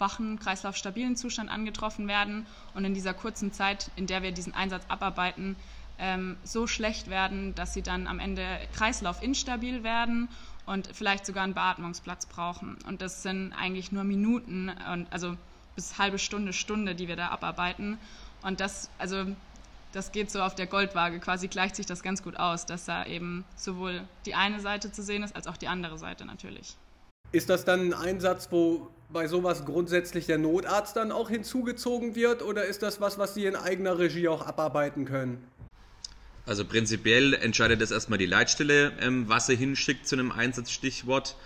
wachen, 0.00 0.38
kreislaufstabilen 0.38 1.16
Zustand 1.16 1.50
angetroffen 1.50 2.08
werden 2.08 2.46
und 2.74 2.84
in 2.84 2.94
dieser 2.94 3.14
kurzen 3.14 3.52
Zeit, 3.52 3.90
in 3.96 4.06
der 4.06 4.22
wir 4.22 4.32
diesen 4.32 4.54
Einsatz 4.54 4.84
abarbeiten, 4.88 5.56
ähm, 5.98 6.36
so 6.44 6.66
schlecht 6.66 7.10
werden, 7.10 7.54
dass 7.54 7.74
sie 7.74 7.82
dann 7.82 8.06
am 8.06 8.18
Ende 8.18 8.44
kreislaufinstabil 8.74 9.82
werden 9.84 10.28
und 10.66 10.88
vielleicht 10.92 11.26
sogar 11.26 11.44
einen 11.44 11.54
Beatmungsplatz 11.54 12.26
brauchen. 12.26 12.78
Und 12.86 13.02
das 13.02 13.22
sind 13.22 13.52
eigentlich 13.52 13.92
nur 13.92 14.04
Minuten 14.04 14.72
und 14.92 15.12
also 15.12 15.36
bis 15.74 15.98
halbe 15.98 16.18
Stunde, 16.18 16.52
Stunde, 16.52 16.94
die 16.94 17.08
wir 17.08 17.16
da 17.16 17.28
abarbeiten. 17.28 17.98
Und 18.42 18.60
das, 18.60 18.90
also 18.98 19.26
das 19.92 20.12
geht 20.12 20.30
so 20.30 20.42
auf 20.42 20.54
der 20.54 20.66
Goldwaage, 20.66 21.20
quasi 21.20 21.48
gleicht 21.48 21.76
sich 21.76 21.86
das 21.86 22.02
ganz 22.02 22.22
gut 22.22 22.36
aus, 22.36 22.66
dass 22.66 22.84
da 22.84 23.04
eben 23.04 23.44
sowohl 23.56 24.02
die 24.26 24.34
eine 24.34 24.60
Seite 24.60 24.92
zu 24.92 25.02
sehen 25.02 25.22
ist, 25.22 25.34
als 25.36 25.46
auch 25.46 25.56
die 25.56 25.68
andere 25.68 25.98
Seite 25.98 26.24
natürlich. 26.24 26.76
Ist 27.32 27.48
das 27.48 27.64
dann 27.64 27.88
ein 27.88 27.94
Einsatz, 27.94 28.48
wo 28.50 28.88
bei 29.12 29.26
sowas 29.26 29.64
grundsätzlich 29.64 30.26
der 30.26 30.38
Notarzt 30.38 30.96
dann 30.96 31.12
auch 31.12 31.30
hinzugezogen 31.30 32.14
wird 32.14 32.42
oder 32.42 32.64
ist 32.64 32.82
das 32.82 33.00
was, 33.00 33.18
was 33.18 33.34
Sie 33.34 33.46
in 33.46 33.56
eigener 33.56 33.98
Regie 33.98 34.28
auch 34.28 34.46
abarbeiten 34.46 35.04
können? 35.04 35.44
Also 36.46 36.64
prinzipiell 36.64 37.34
entscheidet 37.34 37.80
es 37.80 37.90
erstmal 37.90 38.18
die 38.18 38.26
Leitstelle, 38.26 38.92
ähm, 39.00 39.28
was 39.28 39.46
sie 39.46 39.56
hinschickt 39.56 40.06
zu 40.06 40.16
einem 40.16 40.32
Einsatzstichwort. 40.32 41.36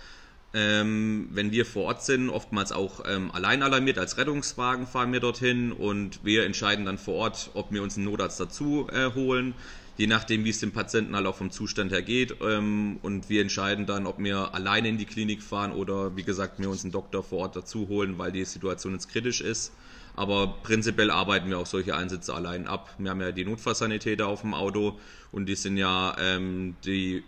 Ähm, 0.53 1.27
wenn 1.31 1.51
wir 1.51 1.65
vor 1.65 1.83
Ort 1.83 2.03
sind, 2.03 2.29
oftmals 2.29 2.71
auch 2.71 3.03
ähm, 3.05 3.29
allein 3.31 3.61
alarmiert 3.61 3.99
als 3.99 4.17
Rettungswagen 4.17 4.87
fahren 4.87 5.11
wir 5.11 5.19
dorthin 5.19 5.73
und 5.73 6.23
wir 6.23 6.45
entscheiden 6.45 6.85
dann 6.85 6.97
vor 6.97 7.15
Ort, 7.15 7.51
ob 7.53 7.71
wir 7.71 7.83
uns 7.83 7.97
einen 7.97 8.05
Notarzt 8.05 8.39
dazu 8.39 8.87
äh, 8.91 9.11
holen, 9.13 9.53
je 9.97 10.07
nachdem, 10.07 10.43
wie 10.43 10.49
es 10.49 10.59
dem 10.59 10.71
Patienten 10.71 11.15
halt 11.15 11.25
auch 11.25 11.35
vom 11.35 11.51
Zustand 11.51 11.91
her 11.91 12.01
geht. 12.01 12.35
Ähm, 12.41 12.99
und 13.01 13.29
wir 13.29 13.41
entscheiden 13.41 13.85
dann, 13.85 14.07
ob 14.07 14.19
wir 14.19 14.53
alleine 14.53 14.89
in 14.89 14.97
die 14.97 15.05
Klinik 15.05 15.41
fahren 15.41 15.71
oder 15.71 16.15
wie 16.15 16.23
gesagt, 16.23 16.59
wir 16.59 16.69
uns 16.69 16.83
einen 16.83 16.91
Doktor 16.91 17.23
vor 17.23 17.39
Ort 17.39 17.55
dazu 17.55 17.87
holen, 17.87 18.17
weil 18.17 18.31
die 18.31 18.45
Situation 18.45 18.93
jetzt 18.93 19.09
kritisch 19.09 19.41
ist. 19.41 19.71
Aber 20.15 20.55
prinzipiell 20.63 21.11
arbeiten 21.11 21.49
wir 21.49 21.59
auch 21.59 21.65
solche 21.65 21.95
Einsätze 21.95 22.33
allein 22.33 22.67
ab. 22.67 22.93
Wir 22.97 23.11
haben 23.11 23.21
ja 23.21 23.31
die 23.31 23.43
Notfallsanitäter 23.43 24.27
auf 24.27 24.41
dem 24.41 24.53
Auto 24.53 24.97
und 25.31 25.47
die 25.47 25.55
sind 25.55 25.77
ja 25.77 26.15
ähm, 26.19 26.75
die 26.85 27.23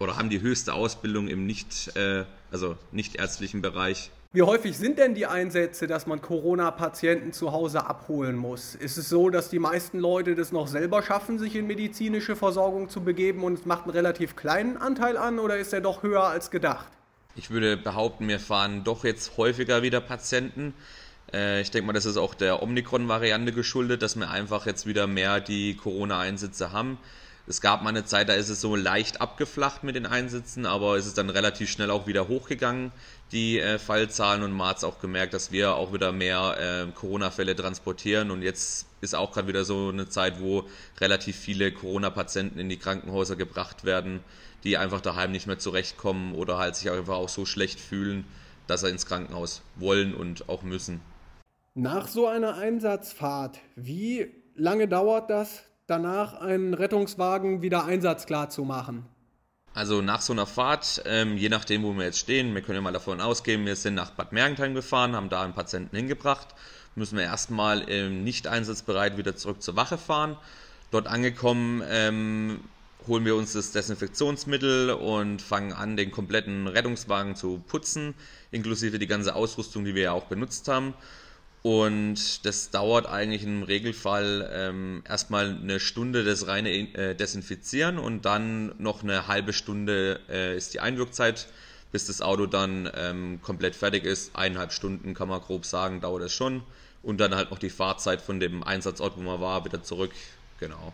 oder 0.00 0.16
haben 0.16 0.30
die 0.30 0.40
höchste 0.40 0.74
Ausbildung 0.74 1.28
im 1.28 1.46
nicht, 1.46 1.96
äh, 1.96 2.24
also 2.50 2.76
nicht 2.90 3.16
ärztlichen 3.16 3.62
Bereich. 3.62 4.10
Wie 4.34 4.40
häufig 4.40 4.78
sind 4.78 4.98
denn 4.98 5.14
die 5.14 5.26
Einsätze, 5.26 5.86
dass 5.86 6.06
man 6.06 6.22
Corona-Patienten 6.22 7.34
zu 7.34 7.52
Hause 7.52 7.84
abholen 7.84 8.34
muss? 8.34 8.74
Ist 8.74 8.96
es 8.96 9.10
so, 9.10 9.28
dass 9.28 9.50
die 9.50 9.58
meisten 9.58 9.98
Leute 9.98 10.34
das 10.34 10.52
noch 10.52 10.68
selber 10.68 11.02
schaffen, 11.02 11.38
sich 11.38 11.54
in 11.54 11.66
medizinische 11.66 12.34
Versorgung 12.34 12.88
zu 12.88 13.02
begeben 13.02 13.44
und 13.44 13.58
es 13.58 13.66
macht 13.66 13.82
einen 13.82 13.90
relativ 13.90 14.34
kleinen 14.34 14.78
Anteil 14.78 15.18
an 15.18 15.38
oder 15.38 15.58
ist 15.58 15.74
er 15.74 15.82
doch 15.82 16.02
höher 16.02 16.22
als 16.24 16.50
gedacht? 16.50 16.88
Ich 17.36 17.50
würde 17.50 17.76
behaupten, 17.76 18.26
wir 18.26 18.40
fahren 18.40 18.84
doch 18.84 19.04
jetzt 19.04 19.36
häufiger 19.36 19.82
wieder 19.82 20.00
Patienten. 20.00 20.72
Äh, 21.30 21.60
ich 21.60 21.70
denke 21.70 21.88
mal, 21.88 21.92
das 21.92 22.06
ist 22.06 22.16
auch 22.16 22.32
der 22.32 22.62
Omikron-Variante 22.62 23.52
geschuldet, 23.52 24.00
dass 24.00 24.16
wir 24.16 24.30
einfach 24.30 24.64
jetzt 24.64 24.86
wieder 24.86 25.06
mehr 25.06 25.40
die 25.40 25.76
Corona-Einsätze 25.76 26.72
haben. 26.72 26.96
Es 27.48 27.60
gab 27.60 27.82
mal 27.82 27.88
eine 27.88 28.04
Zeit, 28.04 28.28
da 28.28 28.34
ist 28.34 28.48
es 28.48 28.60
so 28.60 28.76
leicht 28.76 29.20
abgeflacht 29.20 29.82
mit 29.82 29.96
den 29.96 30.06
Einsätzen, 30.06 30.64
aber 30.64 30.96
es 30.96 31.06
ist 31.06 31.18
dann 31.18 31.28
relativ 31.28 31.70
schnell 31.70 31.90
auch 31.90 32.06
wieder 32.06 32.28
hochgegangen, 32.28 32.92
die 33.32 33.58
äh, 33.58 33.78
Fallzahlen. 33.80 34.44
Und 34.44 34.52
man 34.52 34.68
hat 34.68 34.84
auch 34.84 35.00
gemerkt, 35.00 35.34
dass 35.34 35.50
wir 35.50 35.74
auch 35.74 35.92
wieder 35.92 36.12
mehr 36.12 36.86
äh, 36.88 36.92
Corona-Fälle 36.92 37.56
transportieren. 37.56 38.30
Und 38.30 38.42
jetzt 38.42 38.86
ist 39.00 39.16
auch 39.16 39.32
gerade 39.32 39.48
wieder 39.48 39.64
so 39.64 39.88
eine 39.88 40.08
Zeit, 40.08 40.40
wo 40.40 40.68
relativ 41.00 41.36
viele 41.36 41.72
Corona-Patienten 41.72 42.60
in 42.60 42.68
die 42.68 42.78
Krankenhäuser 42.78 43.34
gebracht 43.34 43.84
werden, 43.84 44.20
die 44.62 44.78
einfach 44.78 45.00
daheim 45.00 45.32
nicht 45.32 45.48
mehr 45.48 45.58
zurechtkommen 45.58 46.36
oder 46.36 46.58
halt 46.58 46.76
sich 46.76 46.90
einfach 46.90 47.16
auch 47.16 47.28
so 47.28 47.44
schlecht 47.44 47.80
fühlen, 47.80 48.24
dass 48.68 48.82
sie 48.82 48.88
ins 48.88 49.06
Krankenhaus 49.06 49.62
wollen 49.74 50.14
und 50.14 50.48
auch 50.48 50.62
müssen. 50.62 51.00
Nach 51.74 52.06
so 52.06 52.28
einer 52.28 52.54
Einsatzfahrt, 52.54 53.58
wie 53.74 54.30
lange 54.54 54.86
dauert 54.86 55.30
das, 55.30 55.64
danach 55.86 56.40
einen 56.40 56.74
Rettungswagen 56.74 57.62
wieder 57.62 57.84
einsatzklar 57.84 58.50
zu 58.50 58.64
machen? 58.64 59.06
Also 59.74 60.02
nach 60.02 60.20
so 60.20 60.34
einer 60.34 60.46
Fahrt, 60.46 61.02
ähm, 61.06 61.38
je 61.38 61.48
nachdem, 61.48 61.82
wo 61.82 61.94
wir 61.94 62.04
jetzt 62.04 62.18
stehen, 62.18 62.54
wir 62.54 62.60
können 62.60 62.76
ja 62.76 62.82
mal 62.82 62.92
davon 62.92 63.20
ausgehen, 63.22 63.64
wir 63.64 63.74
sind 63.74 63.94
nach 63.94 64.10
Bad 64.10 64.32
Mergentheim 64.32 64.74
gefahren, 64.74 65.16
haben 65.16 65.30
da 65.30 65.42
einen 65.42 65.54
Patienten 65.54 65.96
hingebracht, 65.96 66.48
müssen 66.94 67.16
wir 67.16 67.24
erstmal 67.24 67.88
ähm, 67.88 68.22
nicht 68.22 68.46
einsatzbereit 68.46 69.16
wieder 69.16 69.34
zurück 69.34 69.62
zur 69.62 69.76
Wache 69.76 69.96
fahren. 69.96 70.36
Dort 70.90 71.06
angekommen 71.06 71.82
ähm, 71.88 72.60
holen 73.06 73.24
wir 73.24 73.34
uns 73.34 73.54
das 73.54 73.72
Desinfektionsmittel 73.72 74.90
und 74.90 75.40
fangen 75.40 75.72
an, 75.72 75.96
den 75.96 76.10
kompletten 76.10 76.66
Rettungswagen 76.66 77.34
zu 77.34 77.62
putzen, 77.66 78.14
inklusive 78.50 78.98
die 78.98 79.06
ganze 79.06 79.34
Ausrüstung, 79.34 79.86
die 79.86 79.94
wir 79.94 80.02
ja 80.02 80.12
auch 80.12 80.24
benutzt 80.24 80.68
haben. 80.68 80.92
Und 81.62 82.44
das 82.44 82.70
dauert 82.70 83.06
eigentlich 83.06 83.44
im 83.44 83.62
Regelfall 83.62 84.50
ähm, 84.52 85.04
erstmal 85.08 85.50
eine 85.50 85.78
Stunde 85.78 86.24
das 86.24 86.48
reine 86.48 86.70
äh, 86.70 87.14
Desinfizieren 87.14 87.98
und 87.98 88.24
dann 88.24 88.74
noch 88.78 89.04
eine 89.04 89.28
halbe 89.28 89.52
Stunde 89.52 90.18
äh, 90.28 90.56
ist 90.56 90.74
die 90.74 90.80
Einwirkzeit, 90.80 91.46
bis 91.92 92.06
das 92.06 92.20
Auto 92.20 92.46
dann 92.46 92.90
ähm, 92.96 93.40
komplett 93.42 93.76
fertig 93.76 94.04
ist. 94.04 94.34
Eineinhalb 94.34 94.72
Stunden 94.72 95.14
kann 95.14 95.28
man 95.28 95.40
grob 95.40 95.64
sagen, 95.64 96.00
dauert 96.00 96.24
es 96.24 96.32
schon. 96.32 96.64
Und 97.00 97.20
dann 97.20 97.34
halt 97.34 97.50
noch 97.52 97.58
die 97.58 97.70
Fahrzeit 97.70 98.22
von 98.22 98.40
dem 98.40 98.64
Einsatzort, 98.64 99.16
wo 99.16 99.20
man 99.20 99.40
war, 99.40 99.64
wieder 99.64 99.82
zurück. 99.84 100.12
Genau. 100.58 100.92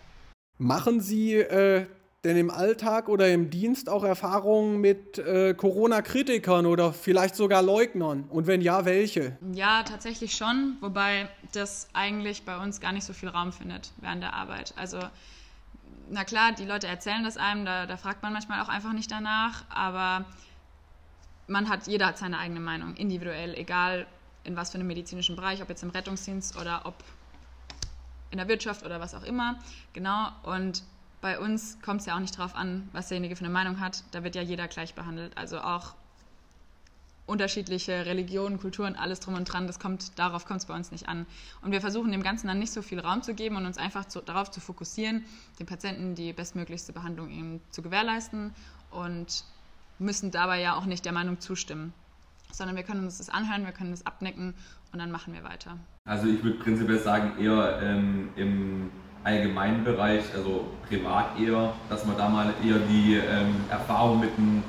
Machen 0.58 1.00
Sie 1.00 1.34
äh, 1.34 1.86
denn 2.24 2.36
im 2.36 2.50
Alltag 2.50 3.08
oder 3.08 3.32
im 3.32 3.48
Dienst 3.48 3.88
auch 3.88 4.02
Erfahrungen 4.02 4.80
mit 4.80 5.18
äh, 5.18 5.54
Corona-Kritikern 5.54 6.66
oder 6.66 6.92
vielleicht 6.92 7.36
sogar 7.36 7.62
Leugnern? 7.62 8.24
Und 8.24 8.46
wenn 8.48 8.60
ja, 8.60 8.84
welche? 8.84 9.36
Ja, 9.52 9.84
tatsächlich 9.84 10.32
schon, 10.32 10.76
wobei 10.80 11.28
das 11.52 11.88
eigentlich 11.92 12.44
bei 12.44 12.58
uns 12.58 12.80
gar 12.80 12.92
nicht 12.92 13.04
so 13.04 13.12
viel 13.12 13.28
Raum 13.28 13.52
findet 13.52 13.92
während 13.98 14.22
der 14.22 14.34
Arbeit. 14.34 14.74
Also, 14.76 14.98
na 16.10 16.24
klar, 16.24 16.52
die 16.52 16.64
Leute 16.64 16.88
erzählen 16.88 17.22
das 17.22 17.36
einem, 17.36 17.64
da, 17.64 17.86
da 17.86 17.96
fragt 17.96 18.22
man 18.22 18.32
manchmal 18.32 18.60
auch 18.62 18.68
einfach 18.68 18.92
nicht 18.92 19.10
danach, 19.12 19.64
aber 19.68 20.24
man 21.46 21.68
hat, 21.68 21.86
jeder 21.86 22.06
hat 22.06 22.18
seine 22.18 22.38
eigene 22.38 22.60
Meinung, 22.60 22.96
individuell, 22.96 23.54
egal 23.54 24.06
in 24.42 24.56
was 24.56 24.70
für 24.70 24.78
einem 24.78 24.88
medizinischen 24.88 25.36
Bereich, 25.36 25.62
ob 25.62 25.68
jetzt 25.68 25.84
im 25.84 25.90
Rettungsdienst 25.90 26.58
oder 26.60 26.82
ob 26.84 26.94
in 28.30 28.38
der 28.38 28.48
Wirtschaft 28.48 28.84
oder 28.84 28.98
was 28.98 29.14
auch 29.14 29.22
immer. 29.22 29.58
Genau, 29.92 30.30
und 30.42 30.82
bei 31.20 31.38
uns 31.38 31.78
kommt 31.82 32.00
es 32.00 32.06
ja 32.06 32.14
auch 32.14 32.20
nicht 32.20 32.38
darauf 32.38 32.54
an, 32.54 32.88
was 32.92 33.08
derjenige 33.08 33.36
für 33.36 33.44
eine 33.44 33.52
Meinung 33.52 33.80
hat. 33.80 34.04
Da 34.12 34.22
wird 34.22 34.34
ja 34.34 34.42
jeder 34.42 34.68
gleich 34.68 34.94
behandelt. 34.94 35.36
Also 35.36 35.60
auch 35.60 35.94
unterschiedliche 37.26 38.06
Religionen, 38.06 38.58
Kulturen, 38.58 38.96
alles 38.96 39.20
drum 39.20 39.34
und 39.34 39.44
dran, 39.44 39.66
das 39.66 39.78
kommt, 39.78 40.18
darauf 40.18 40.46
kommt 40.46 40.60
es 40.60 40.66
bei 40.66 40.74
uns 40.74 40.90
nicht 40.90 41.08
an. 41.08 41.26
Und 41.60 41.72
wir 41.72 41.80
versuchen 41.80 42.10
dem 42.10 42.22
Ganzen 42.22 42.48
dann 42.48 42.58
nicht 42.58 42.72
so 42.72 42.80
viel 42.80 43.00
Raum 43.00 43.22
zu 43.22 43.34
geben 43.34 43.56
und 43.56 43.66
uns 43.66 43.76
einfach 43.76 44.06
zu, 44.06 44.20
darauf 44.20 44.50
zu 44.50 44.60
fokussieren, 44.60 45.24
den 45.58 45.66
Patienten 45.66 46.14
die 46.14 46.32
bestmöglichste 46.32 46.92
Behandlung 46.94 47.30
eben 47.30 47.60
zu 47.70 47.82
gewährleisten 47.82 48.54
und 48.90 49.44
müssen 49.98 50.30
dabei 50.30 50.60
ja 50.60 50.74
auch 50.74 50.86
nicht 50.86 51.04
der 51.04 51.12
Meinung 51.12 51.38
zustimmen, 51.38 51.92
sondern 52.50 52.76
wir 52.76 52.82
können 52.82 53.04
uns 53.04 53.18
das 53.18 53.28
anhören, 53.28 53.66
wir 53.66 53.72
können 53.72 53.90
das 53.90 54.06
abnicken 54.06 54.54
und 54.92 54.98
dann 54.98 55.10
machen 55.10 55.34
wir 55.34 55.44
weiter. 55.44 55.76
Also 56.06 56.28
ich 56.28 56.42
würde 56.42 56.58
prinzipiell 56.58 56.98
sagen, 56.98 57.38
eher 57.38 57.78
ähm, 57.82 58.30
im 58.36 58.90
allgemeinen 59.24 59.84
Bereich, 59.84 60.22
also 60.34 60.64
privat 60.88 61.38
eher, 61.38 61.72
dass 61.88 62.06
man 62.06 62.16
da 62.16 62.28
mal 62.28 62.46
eher 62.64 62.78
die 62.78 63.16
ähm, 63.16 63.56
Erfahrung 63.70 64.20
mit 64.20 64.30
einem 64.36 64.62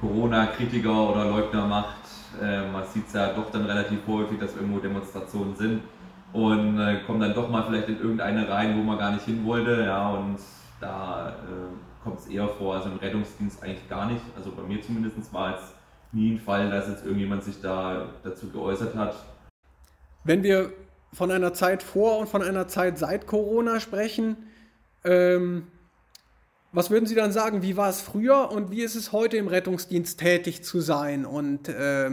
Corona-Kritiker 0.00 1.10
oder 1.10 1.24
Leugner 1.24 1.66
macht. 1.66 1.96
Äh, 2.40 2.70
man 2.70 2.84
sieht 2.86 3.06
es 3.06 3.14
ja 3.14 3.32
doch 3.32 3.50
dann 3.50 3.64
relativ 3.64 4.00
häufig, 4.06 4.38
dass 4.38 4.54
irgendwo 4.54 4.78
Demonstrationen 4.78 5.56
sind 5.56 5.80
und 6.32 6.78
äh, 6.78 7.00
kommt 7.06 7.22
dann 7.22 7.34
doch 7.34 7.48
mal 7.48 7.64
vielleicht 7.64 7.88
in 7.88 7.98
irgendeine 7.98 8.48
rein, 8.48 8.76
wo 8.76 8.82
man 8.82 8.98
gar 8.98 9.12
nicht 9.12 9.24
hin 9.24 9.44
wollte. 9.44 9.84
Ja, 9.84 10.10
und 10.10 10.38
da 10.80 11.30
äh, 11.30 12.04
kommt 12.04 12.18
es 12.20 12.26
eher 12.26 12.48
vor, 12.48 12.74
also 12.76 12.90
im 12.90 12.98
Rettungsdienst 12.98 13.62
eigentlich 13.62 13.88
gar 13.88 14.10
nicht. 14.10 14.22
Also 14.36 14.52
bei 14.52 14.62
mir 14.62 14.80
zumindest 14.82 15.32
war 15.32 15.56
es 15.56 15.74
nie 16.12 16.34
ein 16.34 16.38
Fall, 16.38 16.70
dass 16.70 16.88
jetzt 16.88 17.04
irgendjemand 17.04 17.42
sich 17.42 17.60
da 17.60 18.06
dazu 18.22 18.50
geäußert 18.50 18.94
hat. 18.94 19.14
Wenn 20.24 20.42
wir 20.42 20.72
von 21.16 21.30
einer 21.30 21.54
Zeit 21.54 21.82
vor 21.82 22.18
und 22.18 22.28
von 22.28 22.42
einer 22.42 22.68
Zeit 22.68 22.98
seit 22.98 23.26
Corona 23.26 23.80
sprechen. 23.80 24.36
Ähm, 25.02 25.66
was 26.72 26.90
würden 26.90 27.06
Sie 27.06 27.14
dann 27.14 27.32
sagen, 27.32 27.62
wie 27.62 27.78
war 27.78 27.88
es 27.88 28.02
früher 28.02 28.50
und 28.50 28.70
wie 28.70 28.82
ist 28.82 28.96
es 28.96 29.12
heute 29.12 29.38
im 29.38 29.48
Rettungsdienst 29.48 30.20
tätig 30.20 30.62
zu 30.62 30.82
sein? 30.82 31.24
Und 31.24 31.70
äh, 31.70 32.10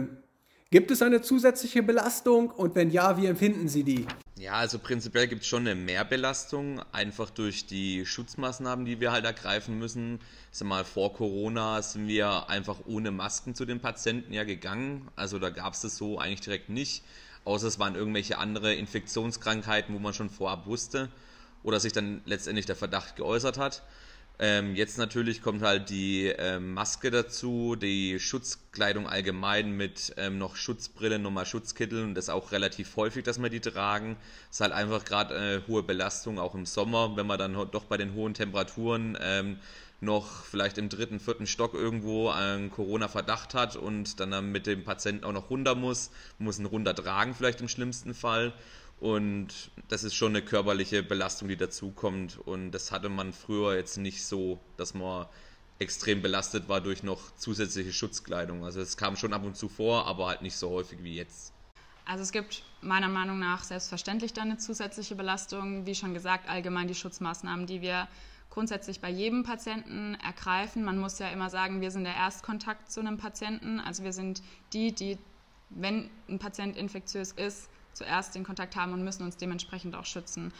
gibt 0.70 0.90
es 0.90 1.02
eine 1.02 1.20
zusätzliche 1.20 1.82
Belastung 1.82 2.50
und 2.50 2.74
wenn 2.76 2.90
ja, 2.90 3.18
wie 3.18 3.26
empfinden 3.26 3.68
Sie 3.68 3.84
die? 3.84 4.06
Ja, 4.38 4.54
also 4.54 4.78
prinzipiell 4.78 5.28
gibt 5.28 5.42
es 5.42 5.48
schon 5.48 5.66
eine 5.66 5.74
Mehrbelastung, 5.74 6.80
einfach 6.92 7.28
durch 7.28 7.66
die 7.66 8.06
Schutzmaßnahmen, 8.06 8.86
die 8.86 9.00
wir 9.00 9.12
halt 9.12 9.26
ergreifen 9.26 9.78
müssen. 9.78 10.18
Ich 10.50 10.58
sag 10.58 10.66
mal, 10.66 10.82
vor 10.82 11.12
Corona 11.12 11.82
sind 11.82 12.08
wir 12.08 12.48
einfach 12.48 12.78
ohne 12.86 13.10
Masken 13.10 13.54
zu 13.54 13.66
den 13.66 13.80
Patienten 13.80 14.32
ja 14.32 14.44
gegangen. 14.44 15.08
Also 15.14 15.38
da 15.38 15.50
gab 15.50 15.74
es 15.74 15.82
das 15.82 15.98
so 15.98 16.18
eigentlich 16.18 16.40
direkt 16.40 16.70
nicht 16.70 17.04
außer 17.44 17.66
es 17.66 17.78
waren 17.78 17.94
irgendwelche 17.94 18.38
andere 18.38 18.74
Infektionskrankheiten, 18.74 19.94
wo 19.94 19.98
man 19.98 20.14
schon 20.14 20.30
vorab 20.30 20.66
wusste 20.66 21.08
oder 21.62 21.80
sich 21.80 21.92
dann 21.92 22.20
letztendlich 22.24 22.66
der 22.66 22.76
Verdacht 22.76 23.16
geäußert 23.16 23.58
hat. 23.58 23.82
Ähm, 24.40 24.74
jetzt 24.74 24.98
natürlich 24.98 25.42
kommt 25.42 25.62
halt 25.62 25.90
die 25.90 26.26
ähm, 26.26 26.74
Maske 26.74 27.12
dazu, 27.12 27.76
die 27.76 28.18
Schutzkleidung 28.18 29.06
allgemein 29.06 29.76
mit 29.76 30.12
ähm, 30.16 30.38
noch 30.38 30.56
Schutzbrillen, 30.56 31.22
nochmal 31.22 31.46
Schutzkittel 31.46 32.02
und 32.02 32.16
das 32.16 32.28
auch 32.28 32.50
relativ 32.50 32.96
häufig, 32.96 33.22
dass 33.22 33.40
wir 33.40 33.48
die 33.48 33.60
tragen. 33.60 34.16
Ist 34.50 34.60
halt 34.60 34.72
einfach 34.72 35.04
gerade 35.04 35.62
äh, 35.64 35.68
hohe 35.68 35.84
Belastung, 35.84 36.40
auch 36.40 36.56
im 36.56 36.66
Sommer, 36.66 37.16
wenn 37.16 37.28
man 37.28 37.38
dann 37.38 37.54
doch 37.70 37.84
bei 37.84 37.96
den 37.96 38.14
hohen 38.14 38.34
Temperaturen 38.34 39.16
ähm, 39.20 39.60
noch 40.00 40.44
vielleicht 40.44 40.78
im 40.78 40.88
dritten, 40.88 41.20
vierten 41.20 41.46
Stock 41.46 41.74
irgendwo 41.74 42.28
einen 42.28 42.70
Corona-Verdacht 42.70 43.54
hat 43.54 43.76
und 43.76 44.20
dann 44.20 44.52
mit 44.52 44.66
dem 44.66 44.84
Patienten 44.84 45.24
auch 45.24 45.32
noch 45.32 45.50
runter 45.50 45.74
muss, 45.74 46.10
muss 46.38 46.58
ihn 46.58 46.66
runter 46.66 46.94
tragen 46.94 47.34
vielleicht 47.34 47.60
im 47.60 47.68
schlimmsten 47.68 48.14
Fall. 48.14 48.52
Und 49.00 49.70
das 49.88 50.04
ist 50.04 50.14
schon 50.14 50.32
eine 50.32 50.42
körperliche 50.42 51.02
Belastung, 51.02 51.48
die 51.48 51.56
dazukommt. 51.56 52.38
Und 52.38 52.70
das 52.70 52.92
hatte 52.92 53.08
man 53.08 53.32
früher 53.32 53.76
jetzt 53.76 53.98
nicht 53.98 54.24
so, 54.24 54.60
dass 54.76 54.94
man 54.94 55.26
extrem 55.78 56.22
belastet 56.22 56.68
war 56.68 56.80
durch 56.80 57.02
noch 57.02 57.34
zusätzliche 57.36 57.92
Schutzkleidung. 57.92 58.64
Also 58.64 58.80
es 58.80 58.96
kam 58.96 59.16
schon 59.16 59.32
ab 59.32 59.44
und 59.44 59.56
zu 59.56 59.68
vor, 59.68 60.06
aber 60.06 60.28
halt 60.28 60.42
nicht 60.42 60.56
so 60.56 60.70
häufig 60.70 61.02
wie 61.02 61.16
jetzt. 61.16 61.52
Also 62.06 62.22
es 62.22 62.32
gibt 62.32 62.62
meiner 62.80 63.08
Meinung 63.08 63.38
nach 63.38 63.64
selbstverständlich 63.64 64.32
dann 64.32 64.50
eine 64.50 64.58
zusätzliche 64.58 65.16
Belastung. 65.16 65.86
Wie 65.86 65.94
schon 65.94 66.14
gesagt, 66.14 66.48
allgemein 66.48 66.86
die 66.86 66.94
Schutzmaßnahmen, 66.94 67.66
die 67.66 67.80
wir 67.80 68.08
grundsätzlich 68.54 69.00
bei 69.00 69.10
jedem 69.10 69.42
Patienten 69.42 70.16
ergreifen. 70.24 70.84
Man 70.84 70.98
muss 70.98 71.18
ja 71.18 71.28
immer 71.28 71.50
sagen, 71.50 71.80
wir 71.80 71.90
sind 71.90 72.04
der 72.04 72.14
Erstkontakt 72.14 72.90
zu 72.90 73.00
einem 73.00 73.18
Patienten. 73.18 73.80
Also 73.80 74.04
wir 74.04 74.12
sind 74.12 74.42
die, 74.72 74.92
die, 74.92 75.18
wenn 75.70 76.08
ein 76.28 76.38
Patient 76.38 76.76
infektiös 76.76 77.32
ist, 77.32 77.68
zuerst 77.94 78.36
den 78.36 78.44
Kontakt 78.44 78.76
haben 78.76 78.92
und 78.92 79.02
müssen 79.02 79.24
uns 79.24 79.36
dementsprechend 79.36 79.96
auch 79.96 80.06
schützen. 80.06 80.52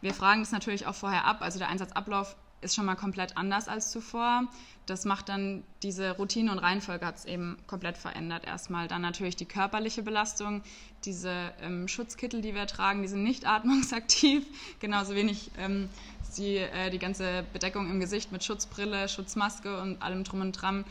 Wir 0.00 0.14
fragen 0.14 0.40
das 0.40 0.52
natürlich 0.52 0.86
auch 0.86 0.94
vorher 0.94 1.26
ab. 1.26 1.42
Also 1.42 1.58
der 1.58 1.68
Einsatzablauf 1.68 2.34
ist 2.64 2.74
schon 2.74 2.86
mal 2.86 2.96
komplett 2.96 3.36
anders 3.36 3.68
als 3.68 3.90
zuvor. 3.90 4.48
Das 4.86 5.04
macht 5.04 5.28
dann 5.28 5.64
diese 5.82 6.12
Routine 6.16 6.50
und 6.50 6.58
Reihenfolge 6.58 7.06
hat 7.06 7.16
es 7.16 7.24
eben 7.26 7.58
komplett 7.66 7.98
verändert. 7.98 8.46
Erstmal 8.46 8.88
dann 8.88 9.02
natürlich 9.02 9.36
die 9.36 9.44
körperliche 9.44 10.02
Belastung, 10.02 10.62
diese 11.04 11.52
ähm, 11.60 11.88
Schutzkittel, 11.88 12.40
die 12.40 12.54
wir 12.54 12.66
tragen, 12.66 13.02
die 13.02 13.08
sind 13.08 13.22
nicht 13.22 13.46
atmungsaktiv, 13.48 14.46
genauso 14.80 15.14
wenig 15.14 15.50
ähm, 15.58 15.88
die, 16.34 16.56
äh, 16.56 16.90
die 16.90 16.98
ganze 16.98 17.44
Bedeckung 17.52 17.90
im 17.90 18.00
Gesicht 18.00 18.32
mit 18.32 18.44
Schutzbrille, 18.44 19.08
Schutzmaske 19.08 19.80
und 19.80 20.02
allem 20.02 20.24
drum 20.24 20.40
und 20.40 20.52
dran 20.52 20.84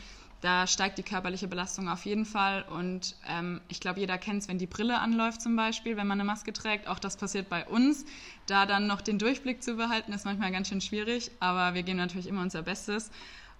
da 0.44 0.66
steigt 0.66 0.98
die 0.98 1.02
körperliche 1.02 1.48
Belastung 1.48 1.88
auf 1.88 2.04
jeden 2.04 2.26
Fall. 2.26 2.66
Und 2.68 3.16
ähm, 3.26 3.62
ich 3.68 3.80
glaube, 3.80 3.98
jeder 3.98 4.18
kennt 4.18 4.42
es, 4.42 4.48
wenn 4.48 4.58
die 4.58 4.66
Brille 4.66 4.98
anläuft 4.98 5.40
zum 5.40 5.56
Beispiel, 5.56 5.96
wenn 5.96 6.06
man 6.06 6.20
eine 6.20 6.26
Maske 6.26 6.52
trägt. 6.52 6.86
Auch 6.86 6.98
das 6.98 7.16
passiert 7.16 7.48
bei 7.48 7.66
uns. 7.66 8.04
Da 8.46 8.66
dann 8.66 8.86
noch 8.86 9.00
den 9.00 9.18
Durchblick 9.18 9.62
zu 9.62 9.76
behalten, 9.76 10.12
ist 10.12 10.26
manchmal 10.26 10.52
ganz 10.52 10.68
schön 10.68 10.82
schwierig. 10.82 11.30
Aber 11.40 11.72
wir 11.72 11.82
geben 11.82 11.96
natürlich 11.96 12.26
immer 12.26 12.42
unser 12.42 12.60
Bestes. 12.60 13.10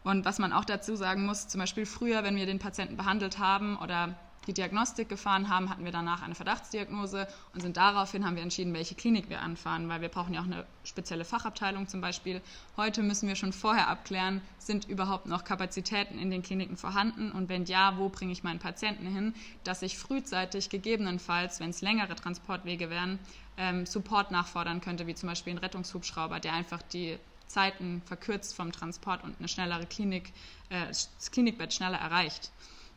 Und 0.02 0.26
was 0.26 0.38
man 0.38 0.52
auch 0.52 0.66
dazu 0.66 0.94
sagen 0.94 1.24
muss, 1.24 1.48
zum 1.48 1.58
Beispiel 1.58 1.86
früher, 1.86 2.22
wenn 2.22 2.36
wir 2.36 2.44
den 2.44 2.58
Patienten 2.58 2.98
behandelt 2.98 3.38
haben 3.38 3.78
oder 3.78 4.14
die 4.46 4.52
Diagnostik 4.52 5.08
gefahren 5.08 5.48
haben, 5.48 5.70
hatten 5.70 5.84
wir 5.84 5.92
danach 5.92 6.22
eine 6.22 6.34
Verdachtsdiagnose 6.34 7.26
und 7.54 7.60
sind 7.60 7.76
daraufhin 7.76 8.24
haben 8.24 8.36
wir 8.36 8.42
entschieden, 8.42 8.74
welche 8.74 8.94
Klinik 8.94 9.28
wir 9.28 9.40
anfahren, 9.40 9.88
weil 9.88 10.00
wir 10.00 10.08
brauchen 10.08 10.34
ja 10.34 10.40
auch 10.40 10.44
eine 10.44 10.66
spezielle 10.84 11.24
Fachabteilung 11.24 11.88
zum 11.88 12.00
Beispiel. 12.00 12.40
Heute 12.76 13.02
müssen 13.02 13.28
wir 13.28 13.36
schon 13.36 13.52
vorher 13.52 13.88
abklären, 13.88 14.42
sind 14.58 14.88
überhaupt 14.88 15.26
noch 15.26 15.44
Kapazitäten 15.44 16.18
in 16.18 16.30
den 16.30 16.42
Kliniken 16.42 16.76
vorhanden 16.76 17.32
und 17.32 17.48
wenn 17.48 17.64
ja, 17.64 17.98
wo 17.98 18.08
bringe 18.08 18.32
ich 18.32 18.42
meinen 18.42 18.58
Patienten 18.58 19.06
hin, 19.06 19.34
dass 19.64 19.82
ich 19.82 19.98
frühzeitig 19.98 20.68
gegebenenfalls, 20.68 21.60
wenn 21.60 21.70
es 21.70 21.80
längere 21.80 22.14
Transportwege 22.14 22.90
wären, 22.90 23.18
ähm, 23.56 23.86
Support 23.86 24.30
nachfordern 24.30 24.80
könnte, 24.80 25.06
wie 25.06 25.14
zum 25.14 25.28
Beispiel 25.28 25.54
ein 25.54 25.58
Rettungshubschrauber, 25.58 26.40
der 26.40 26.54
einfach 26.54 26.82
die 26.82 27.18
Zeiten 27.46 28.02
verkürzt 28.04 28.54
vom 28.56 28.72
Transport 28.72 29.22
und 29.22 29.38
eine 29.38 29.48
schnellere 29.48 29.86
Klinik, 29.86 30.32
äh, 30.70 30.86
das 30.88 31.30
Klinikbett 31.30 31.72
schneller 31.72 31.98
erreicht. 31.98 32.50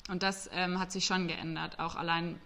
Und 0.07 0.23
das 0.23 0.49
ähm, 0.53 0.79
hat 0.79 0.91
sich 0.91 1.05
schon 1.05 1.27
geändert, 1.27 1.79
auch 1.79 1.95
allein 1.95 2.39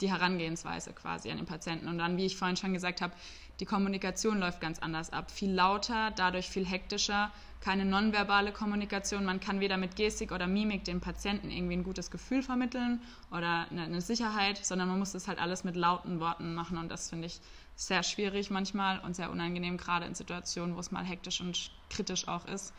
die 0.00 0.10
Herangehensweise 0.10 0.92
quasi 0.92 1.30
an 1.30 1.38
den 1.38 1.46
Patienten. 1.46 1.88
Und 1.88 1.98
dann, 1.98 2.16
wie 2.16 2.26
ich 2.26 2.36
vorhin 2.36 2.56
schon 2.56 2.72
gesagt 2.72 3.00
habe, 3.00 3.12
die 3.60 3.64
Kommunikation 3.64 4.38
läuft 4.38 4.60
ganz 4.60 4.78
anders 4.78 5.12
ab. 5.12 5.32
Viel 5.32 5.52
lauter, 5.52 6.12
dadurch 6.12 6.48
viel 6.48 6.64
hektischer, 6.64 7.32
keine 7.60 7.84
nonverbale 7.84 8.52
Kommunikation. 8.52 9.24
Man 9.24 9.40
kann 9.40 9.58
weder 9.58 9.76
mit 9.76 9.96
Gestik 9.96 10.30
oder 10.30 10.46
Mimik 10.46 10.84
dem 10.84 11.00
Patienten 11.00 11.50
irgendwie 11.50 11.76
ein 11.76 11.82
gutes 11.82 12.12
Gefühl 12.12 12.42
vermitteln 12.42 13.00
oder 13.32 13.66
eine, 13.70 14.00
Sicherheit, 14.00 14.64
sondern 14.64 14.88
man 14.88 15.00
muss 15.00 15.12
das 15.12 15.26
halt 15.26 15.40
alles 15.40 15.64
mit 15.64 15.74
lauten 15.74 16.20
Worten 16.20 16.54
machen. 16.54 16.78
Und 16.78 16.88
das 16.88 17.10
finde 17.10 17.26
ich 17.26 17.40
sehr 17.74 18.04
schwierig 18.04 18.50
manchmal 18.50 19.00
und 19.00 19.16
sehr 19.16 19.30
unangenehm, 19.30 19.76
gerade 19.76 20.06
in 20.06 20.14
Situationen, 20.14 20.76
wo 20.76 20.80
es 20.80 20.92
mal 20.92 21.04
hektisch 21.04 21.40
und 21.40 21.72
kritisch 21.90 22.28
auch 22.28 22.46
ist, 22.46 22.72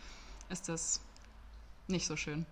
ist 0.49 0.69
das 0.69 1.01
nicht 1.87 2.05
so 2.05 2.15
schön. 2.15 2.45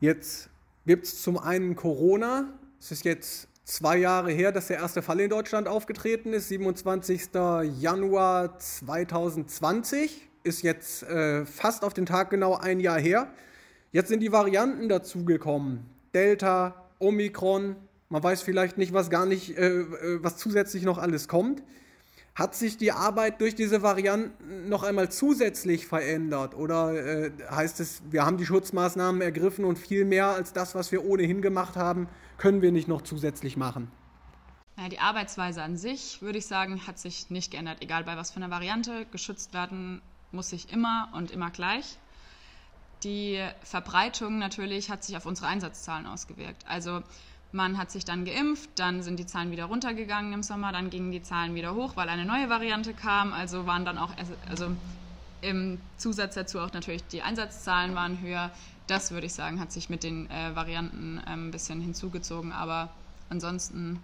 Jetzt 0.00 0.50
gibt 0.86 1.06
es 1.06 1.22
zum 1.22 1.38
einen 1.38 1.76
Corona. 1.76 2.52
Es 2.80 2.90
ist 2.92 3.04
jetzt 3.04 3.48
zwei 3.64 3.96
Jahre 3.96 4.30
her, 4.30 4.52
dass 4.52 4.66
der 4.68 4.78
erste 4.78 5.02
Fall 5.02 5.20
in 5.20 5.30
Deutschland 5.30 5.68
aufgetreten 5.68 6.32
ist. 6.32 6.48
27. 6.48 7.30
Januar 7.78 8.58
2020 8.58 10.28
ist 10.42 10.62
jetzt 10.62 11.02
äh, 11.04 11.46
fast 11.46 11.84
auf 11.84 11.94
den 11.94 12.06
Tag 12.06 12.30
genau 12.30 12.56
ein 12.56 12.80
Jahr 12.80 13.00
her. 13.00 13.28
Jetzt 13.92 14.08
sind 14.08 14.20
die 14.20 14.32
Varianten 14.32 14.88
dazugekommen. 14.88 15.86
Delta, 16.12 16.90
Omikron. 16.98 17.76
Man 18.10 18.22
weiß 18.22 18.42
vielleicht 18.42 18.76
nicht, 18.76 18.92
was 18.92 19.08
gar 19.08 19.24
nicht, 19.24 19.56
äh, 19.56 19.80
äh 19.80 20.22
was 20.22 20.36
zusätzlich 20.36 20.82
noch 20.84 20.98
alles 20.98 21.28
kommt. 21.28 21.62
Hat 22.34 22.56
sich 22.56 22.76
die 22.76 22.90
Arbeit 22.90 23.40
durch 23.40 23.54
diese 23.54 23.82
Varianten 23.82 24.68
noch 24.68 24.82
einmal 24.82 25.08
zusätzlich 25.08 25.86
verändert? 25.86 26.56
Oder 26.56 26.92
äh, 26.94 27.30
heißt 27.48 27.78
es, 27.78 28.02
wir 28.10 28.26
haben 28.26 28.38
die 28.38 28.46
Schutzmaßnahmen 28.46 29.20
ergriffen 29.20 29.64
und 29.64 29.78
viel 29.78 30.04
mehr 30.04 30.28
als 30.28 30.52
das, 30.52 30.74
was 30.74 30.90
wir 30.90 31.04
ohnehin 31.04 31.42
gemacht 31.42 31.76
haben, 31.76 32.08
können 32.36 32.60
wir 32.60 32.72
nicht 32.72 32.88
noch 32.88 33.02
zusätzlich 33.02 33.56
machen? 33.56 33.88
Ja, 34.76 34.88
die 34.88 34.98
Arbeitsweise 34.98 35.62
an 35.62 35.76
sich, 35.76 36.22
würde 36.22 36.38
ich 36.38 36.46
sagen, 36.46 36.88
hat 36.88 36.98
sich 36.98 37.30
nicht 37.30 37.52
geändert, 37.52 37.78
egal 37.80 38.02
bei 38.02 38.16
was 38.16 38.32
für 38.32 38.38
einer 38.38 38.50
Variante. 38.50 39.06
Geschützt 39.12 39.54
werden 39.54 40.02
muss 40.32 40.50
sich 40.50 40.72
immer 40.72 41.10
und 41.12 41.30
immer 41.30 41.50
gleich. 41.50 41.98
Die 43.04 43.40
Verbreitung 43.62 44.38
natürlich 44.38 44.90
hat 44.90 45.04
sich 45.04 45.16
auf 45.16 45.26
unsere 45.26 45.46
Einsatzzahlen 45.46 46.06
ausgewirkt. 46.06 46.66
Also 46.66 47.04
man 47.54 47.78
hat 47.78 47.90
sich 47.90 48.04
dann 48.04 48.24
geimpft, 48.24 48.68
dann 48.74 49.02
sind 49.02 49.18
die 49.18 49.26
Zahlen 49.26 49.52
wieder 49.52 49.66
runtergegangen 49.66 50.32
im 50.32 50.42
Sommer, 50.42 50.72
dann 50.72 50.90
gingen 50.90 51.12
die 51.12 51.22
Zahlen 51.22 51.54
wieder 51.54 51.74
hoch, 51.74 51.92
weil 51.94 52.08
eine 52.08 52.24
neue 52.24 52.50
Variante 52.50 52.92
kam. 52.92 53.32
Also 53.32 53.66
waren 53.66 53.84
dann 53.84 53.96
auch, 53.96 54.10
also 54.50 54.66
im 55.40 55.78
Zusatz 55.96 56.34
dazu 56.34 56.58
auch 56.58 56.72
natürlich 56.72 57.04
die 57.06 57.22
Einsatzzahlen 57.22 57.94
waren 57.94 58.20
höher. 58.20 58.50
Das 58.88 59.12
würde 59.12 59.26
ich 59.26 59.34
sagen, 59.34 59.60
hat 59.60 59.72
sich 59.72 59.88
mit 59.88 60.02
den 60.02 60.28
äh, 60.30 60.54
Varianten 60.54 61.18
äh, 61.24 61.30
ein 61.30 61.50
bisschen 61.52 61.80
hinzugezogen. 61.80 62.52
Aber 62.52 62.90
ansonsten 63.30 64.00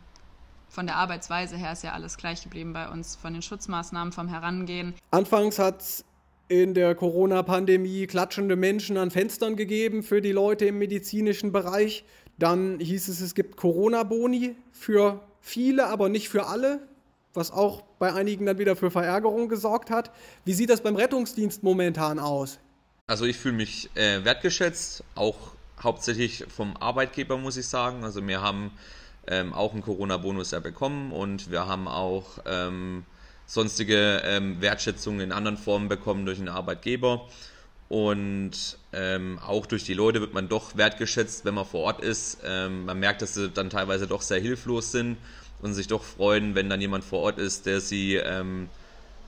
von 0.69 0.87
der 0.87 0.97
Arbeitsweise 0.97 1.57
her 1.57 1.73
ist 1.73 1.83
ja 1.83 1.93
alles 1.93 2.17
gleich 2.17 2.45
geblieben 2.45 2.73
bei 2.73 2.89
uns, 2.89 3.17
von 3.17 3.33
den 3.33 3.43
Schutzmaßnahmen, 3.43 4.13
vom 4.13 4.29
Herangehen. 4.29 4.95
Anfangs 5.11 5.59
hat 5.59 5.81
es 5.81 6.05
in 6.49 6.75
der 6.75 6.95
Corona-Pandemie 6.95 8.07
klatschende 8.07 8.57
Menschen 8.57 8.97
an 8.97 9.11
Fenstern 9.11 9.57
gegeben 9.57 10.03
für 10.03 10.21
die 10.21 10.33
Leute 10.33 10.67
im 10.67 10.79
medizinischen 10.79 11.53
Bereich. 11.53 12.05
Dann 12.41 12.81
hieß 12.81 13.09
es, 13.09 13.21
es 13.21 13.35
gibt 13.35 13.59
Corona-Boni 13.59 14.57
für 14.73 15.21
viele, 15.43 15.87
aber 15.89 16.09
nicht 16.09 16.31
für 16.31 16.47
alle, 16.47 16.81
was 17.35 17.51
auch 17.51 17.83
bei 17.99 18.15
einigen 18.15 18.47
dann 18.47 18.59
wieder 18.59 18.77
für 18.77 18.91
Verärgerung 18.91 19.51
gesorgt 19.51 19.91
hat. 19.91 20.11
Wie 20.47 20.55
sieht 20.55 20.71
das 20.71 20.81
beim 20.81 20.97
Rettungsdienst 20.97 21.63
momentan 21.63 22.19
aus? 22.19 22.59
Also 23.07 23.27
ich 23.27 23.37
fühle 23.37 23.57
mich 23.57 23.91
äh, 23.95 24.25
wertgeschätzt, 24.25 25.05
auch 25.17 25.37
hauptsächlich 25.83 26.47
vom 26.49 26.79
Arbeitgeber, 26.79 27.37
muss 27.37 27.59
ich 27.59 27.69
sagen. 27.69 28.05
Also 28.05 28.27
wir 28.27 28.41
haben 28.41 28.71
ähm, 29.27 29.53
auch 29.53 29.75
einen 29.75 29.83
Corona-Bonus 29.83 30.53
ja 30.53 30.61
bekommen 30.61 31.13
und 31.13 31.51
wir 31.51 31.67
haben 31.67 31.89
auch 31.89 32.39
ähm, 32.47 33.05
sonstige 33.45 34.23
ähm, 34.25 34.63
Wertschätzungen 34.63 35.21
in 35.21 35.33
anderen 35.33 35.59
Formen 35.59 35.89
bekommen 35.89 36.25
durch 36.25 36.39
den 36.39 36.49
Arbeitgeber. 36.49 37.29
Und 37.91 38.79
ähm, 38.93 39.39
auch 39.47 39.67
durch 39.67 39.85
die 39.85 39.95
Leute 39.95 40.21
wird 40.21 40.35
man 40.35 40.49
doch 40.49 40.77
wertgeschätzt, 40.77 41.45
wenn 41.45 41.55
man 41.55 41.65
vor 41.65 41.81
Ort 41.81 42.01
ist. 42.01 42.39
Ähm, 42.45 42.87
man 42.87 42.99
merkt, 42.99 43.23
dass 43.23 43.35
sie 43.35 43.49
dann 43.49 43.71
teilweise 43.71 44.07
doch 44.07 44.23
sehr 44.23 44.41
hilflos 44.41 44.91
sind 44.91 45.17
und 45.63 45.75
sich 45.75 45.87
doch 45.87 46.03
freuen, 46.03 46.55
wenn 46.55 46.69
dann 46.69 46.81
jemand 46.81 47.05
vor 47.05 47.21
Ort 47.21 47.39
ist, 47.39 47.67
der 47.67 47.81
sie 47.81 48.17
ähm, 48.17 48.69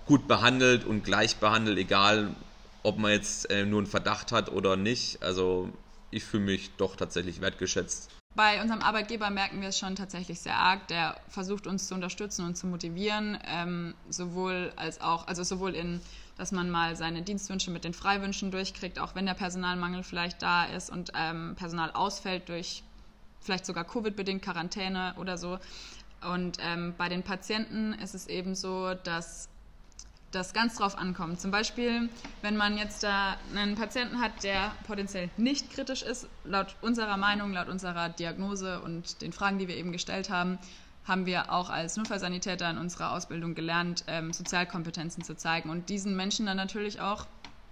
gut 0.06 0.26
behandelt 0.26 0.84
und 0.84 1.04
gleich 1.04 1.36
behandelt, 1.36 1.78
egal 1.78 2.34
ob 2.82 2.98
man 2.98 3.12
jetzt 3.12 3.50
äh, 3.50 3.64
nur 3.64 3.78
einen 3.78 3.86
Verdacht 3.86 4.32
hat 4.32 4.50
oder 4.50 4.76
nicht. 4.76 5.22
Also 5.22 5.68
ich 6.10 6.24
fühle 6.24 6.44
mich 6.44 6.70
doch 6.76 6.96
tatsächlich 6.96 7.40
wertgeschätzt. 7.40 8.10
Bei 8.34 8.62
unserem 8.62 8.80
Arbeitgeber 8.80 9.28
merken 9.30 9.60
wir 9.60 9.68
es 9.68 9.78
schon 9.78 9.94
tatsächlich 9.94 10.40
sehr 10.40 10.56
arg. 10.56 10.88
Der 10.88 11.16
versucht 11.28 11.66
uns 11.66 11.86
zu 11.86 11.94
unterstützen 11.94 12.46
und 12.46 12.56
zu 12.56 12.66
motivieren, 12.66 13.38
ähm, 13.46 13.94
sowohl 14.08 14.72
als 14.76 15.00
auch, 15.02 15.26
also 15.26 15.42
sowohl 15.42 15.74
in 15.74 16.00
dass 16.36 16.52
man 16.52 16.70
mal 16.70 16.96
seine 16.96 17.22
Dienstwünsche 17.22 17.70
mit 17.70 17.84
den 17.84 17.94
Freiwünschen 17.94 18.50
durchkriegt, 18.50 18.98
auch 18.98 19.14
wenn 19.14 19.26
der 19.26 19.34
Personalmangel 19.34 20.02
vielleicht 20.02 20.42
da 20.42 20.64
ist 20.64 20.90
und 20.90 21.12
ähm, 21.14 21.54
Personal 21.56 21.90
ausfällt 21.92 22.48
durch 22.48 22.82
vielleicht 23.40 23.66
sogar 23.66 23.84
Covid-bedingt 23.84 24.42
Quarantäne 24.42 25.14
oder 25.18 25.36
so. 25.36 25.58
Und 26.22 26.58
ähm, 26.60 26.94
bei 26.96 27.08
den 27.08 27.22
Patienten 27.22 27.92
ist 27.94 28.14
es 28.14 28.28
eben 28.28 28.54
so, 28.54 28.94
dass 28.94 29.48
das 30.30 30.54
ganz 30.54 30.76
drauf 30.76 30.96
ankommt. 30.96 31.40
Zum 31.40 31.50
Beispiel, 31.50 32.08
wenn 32.40 32.56
man 32.56 32.78
jetzt 32.78 33.02
da 33.02 33.36
einen 33.54 33.74
Patienten 33.74 34.20
hat, 34.20 34.42
der 34.42 34.72
potenziell 34.86 35.28
nicht 35.36 35.70
kritisch 35.70 36.02
ist, 36.02 36.26
laut 36.44 36.74
unserer 36.80 37.16
Meinung, 37.16 37.52
laut 37.52 37.68
unserer 37.68 38.08
Diagnose 38.08 38.80
und 38.80 39.20
den 39.20 39.32
Fragen, 39.32 39.58
die 39.58 39.68
wir 39.68 39.76
eben 39.76 39.92
gestellt 39.92 40.30
haben, 40.30 40.58
haben 41.04 41.26
wir 41.26 41.52
auch 41.52 41.70
als 41.70 41.96
Notfallsanitäter 41.96 42.70
in 42.70 42.78
unserer 42.78 43.12
Ausbildung 43.12 43.54
gelernt, 43.54 44.04
ähm, 44.06 44.32
Sozialkompetenzen 44.32 45.24
zu 45.24 45.36
zeigen 45.36 45.70
und 45.70 45.88
diesen 45.88 46.16
Menschen 46.16 46.46
dann 46.46 46.56
natürlich 46.56 47.00
auch, 47.00 47.26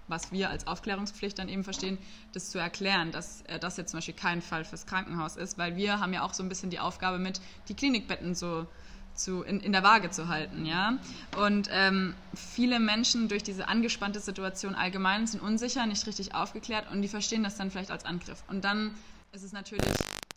was 0.08 0.32
wir 0.32 0.50
als 0.50 0.66
Aufklärungspflicht 0.66 1.38
dann 1.38 1.48
eben 1.48 1.62
verstehen, 1.62 1.96
das 2.32 2.50
zu 2.50 2.58
erklären, 2.58 3.12
dass 3.12 3.42
äh, 3.42 3.58
das 3.58 3.76
jetzt 3.76 3.90
zum 3.90 3.98
Beispiel 3.98 4.14
kein 4.14 4.42
Fall 4.42 4.64
fürs 4.64 4.86
Krankenhaus 4.86 5.36
ist, 5.36 5.58
weil 5.58 5.76
wir 5.76 6.00
haben 6.00 6.12
ja 6.12 6.22
auch 6.22 6.34
so 6.34 6.42
ein 6.42 6.48
bisschen 6.48 6.70
die 6.70 6.80
Aufgabe 6.80 7.18
mit, 7.18 7.40
die 7.68 7.74
Klinikbetten 7.74 8.34
so 8.34 8.66
zu, 9.14 9.42
in, 9.42 9.60
in 9.60 9.72
der 9.72 9.82
Waage 9.82 10.10
zu 10.10 10.28
halten. 10.28 10.66
Ja? 10.66 10.98
Und 11.36 11.68
ähm, 11.70 12.14
viele 12.34 12.80
Menschen 12.80 13.28
durch 13.28 13.42
diese 13.42 13.68
angespannte 13.68 14.20
Situation 14.20 14.74
allgemein 14.74 15.26
sind 15.26 15.40
unsicher, 15.40 15.86
nicht 15.86 16.06
richtig 16.06 16.34
aufgeklärt 16.34 16.90
und 16.90 17.02
die 17.02 17.08
verstehen 17.08 17.44
das 17.44 17.56
dann 17.56 17.70
vielleicht 17.70 17.90
als 17.90 18.04
Angriff. 18.04 18.42
Und 18.48 18.64
dann 18.64 18.94
ist 19.32 19.44
es 19.44 19.52
natürlich 19.52 19.82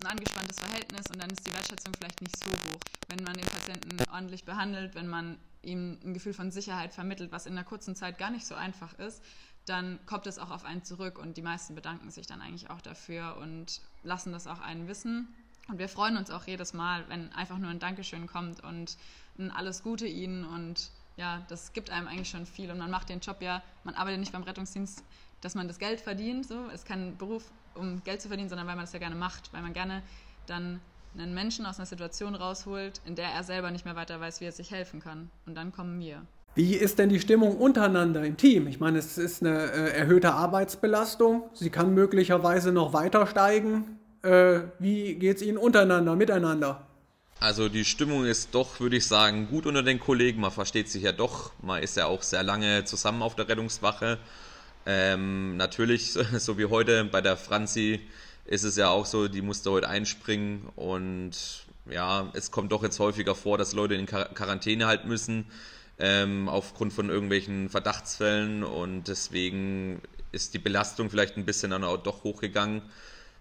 ein 0.04 0.12
angespanntes 0.12 0.60
Verhältnis 0.60 1.06
und 1.12 1.22
dann 1.22 1.30
ist 1.30 1.48
die 1.48 1.54
Wertschätzung 1.54 1.94
vielleicht 1.98 2.22
nicht 2.22 2.38
so 2.38 2.52
hoch. 2.52 2.80
Wenn 3.08 3.24
man 3.24 3.34
den 3.34 3.46
Patienten 3.46 3.98
ordentlich 4.12 4.44
behandelt, 4.44 4.96
wenn 4.96 5.08
man 5.08 5.38
ihm 5.62 5.98
ein 6.04 6.14
Gefühl 6.14 6.34
von 6.34 6.52
Sicherheit 6.52 6.94
vermittelt, 6.94 7.32
was 7.32 7.46
in 7.46 7.54
einer 7.54 7.64
kurzen 7.64 7.96
Zeit 7.96 8.18
gar 8.18 8.30
nicht 8.30 8.46
so 8.46 8.56
einfach 8.56 8.98
ist, 9.00 9.24
dann 9.66 10.00
kommt 10.06 10.28
es 10.28 10.40
auch 10.40 10.52
auf 10.52 10.66
einen 10.66 10.84
zurück 10.84 11.18
und 11.18 11.38
die 11.38 11.42
meisten 11.42 11.74
bedanken 11.74 12.12
sich 12.12 12.28
dann 12.28 12.42
eigentlich 12.42 12.70
auch 12.70 12.82
dafür 12.82 13.38
und 13.38 13.82
lassen 14.04 14.34
das 14.34 14.48
auch 14.48 14.60
einen 14.60 14.88
wissen. 14.90 15.34
Und 15.70 15.80
wir 15.80 15.88
freuen 15.88 16.18
uns 16.18 16.30
auch 16.30 16.46
jedes 16.46 16.74
Mal, 16.74 17.08
wenn 17.08 17.32
einfach 17.32 17.58
nur 17.58 17.70
ein 17.70 17.80
Dankeschön 17.80 18.28
kommt 18.28 18.62
und 18.62 18.98
ein 19.40 19.52
alles 19.52 19.84
Gute 19.84 20.06
ihnen 20.06 20.44
und 20.44 20.92
ja, 21.16 21.46
das 21.48 21.72
gibt 21.72 21.92
einem 21.92 22.08
eigentlich 22.08 22.30
schon 22.30 22.46
viel 22.46 22.72
und 22.72 22.78
man 22.78 22.92
macht 22.92 23.08
den 23.08 23.22
Job 23.22 23.42
ja, 23.42 23.64
man 23.86 23.96
arbeitet 23.96 24.20
nicht 24.20 24.34
beim 24.34 24.44
Rettungsdienst, 24.44 25.04
dass 25.40 25.56
man 25.56 25.68
das 25.70 25.80
Geld 25.80 26.02
verdient, 26.02 26.46
so, 26.46 26.68
ist 26.68 26.86
kein 26.86 27.16
Beruf, 27.18 27.50
um 27.76 28.04
Geld 28.04 28.22
zu 28.22 28.28
verdienen, 28.28 28.50
sondern 28.50 28.68
weil 28.68 28.76
man 28.76 28.86
das 28.86 28.94
ja 28.94 29.00
gerne 29.00 29.16
macht, 29.16 29.52
weil 29.54 29.62
man 29.62 29.74
gerne 29.74 30.04
dann 30.48 30.80
einen 31.18 31.34
Menschen 31.34 31.66
aus 31.66 31.78
einer 31.78 31.86
Situation 31.86 32.36
rausholt, 32.36 33.02
in 33.06 33.16
der 33.16 33.30
er 33.30 33.44
selber 33.44 33.72
nicht 33.72 33.86
mehr 33.86 33.96
weiter 33.96 34.20
weiß, 34.20 34.42
wie 34.42 34.46
er 34.46 34.52
sich 34.52 34.72
helfen 34.72 35.00
kann. 35.00 35.30
Und 35.46 35.56
dann 35.56 35.72
kommen 35.72 36.00
wir. 36.00 36.22
Wie 36.56 36.76
ist 36.76 37.00
denn 37.00 37.10
die 37.10 37.20
Stimmung 37.20 37.58
untereinander 37.58 38.24
im 38.24 38.38
Team? 38.38 38.68
Ich 38.68 38.80
meine, 38.80 39.00
es 39.00 39.18
ist 39.18 39.42
eine 39.42 39.72
äh, 39.72 39.98
erhöhte 39.98 40.34
Arbeitsbelastung. 40.34 41.44
Sie 41.54 41.72
kann 41.72 41.94
möglicherweise 41.94 42.72
noch 42.72 42.94
weiter 42.94 43.26
steigen. 43.26 44.00
Äh, 44.22 44.62
wie 44.78 45.16
geht 45.16 45.38
es 45.38 45.42
Ihnen 45.42 45.58
untereinander, 45.58 46.16
miteinander? 46.16 46.86
Also 47.40 47.70
die 47.70 47.84
Stimmung 47.84 48.26
ist 48.26 48.54
doch, 48.54 48.80
würde 48.80 48.98
ich 48.98 49.08
sagen, 49.08 49.48
gut 49.50 49.66
unter 49.66 49.84
den 49.84 50.00
Kollegen. 50.00 50.42
Man 50.42 50.52
versteht 50.52 50.90
sich 50.90 51.04
ja 51.04 51.12
doch. 51.12 51.52
Man 51.62 51.82
ist 51.82 51.98
ja 51.98 52.06
auch 52.06 52.22
sehr 52.22 52.44
lange 52.44 52.86
zusammen 52.86 53.22
auf 53.22 53.36
der 53.36 53.50
Rettungswache. 53.50 54.20
Ähm, 54.86 55.58
natürlich, 55.58 56.14
so 56.38 56.58
wie 56.58 56.66
heute 56.66 57.06
bei 57.06 57.22
der 57.22 57.38
Franzi, 57.38 58.02
ist 58.46 58.64
es 58.64 58.76
ja 58.76 58.90
auch 58.90 59.06
so, 59.06 59.28
die 59.28 59.42
musste 59.42 59.72
heute 59.72 59.88
einspringen 59.88 60.68
und 60.76 61.32
ja, 61.90 62.30
es 62.34 62.52
kommt 62.52 62.72
doch 62.72 62.84
jetzt 62.84 63.00
häufiger 63.00 63.36
vor, 63.36 63.58
dass 63.58 63.74
Leute 63.74 63.96
in 63.96 64.06
Quarantäne 64.06 64.86
halt 64.86 65.06
müssen 65.06 65.46
ähm, 66.00 66.50
aufgrund 66.50 66.94
von 66.94 67.10
irgendwelchen 67.10 67.70
Verdachtsfällen 67.70 68.64
und 68.64 69.08
deswegen 69.08 70.02
ist 70.32 70.54
die 70.54 70.60
Belastung 70.60 71.10
vielleicht 71.10 71.38
ein 71.38 71.46
bisschen 71.46 71.72
dann 71.72 71.84
auch 71.84 71.98
doch 71.98 72.24
hochgegangen, 72.24 72.82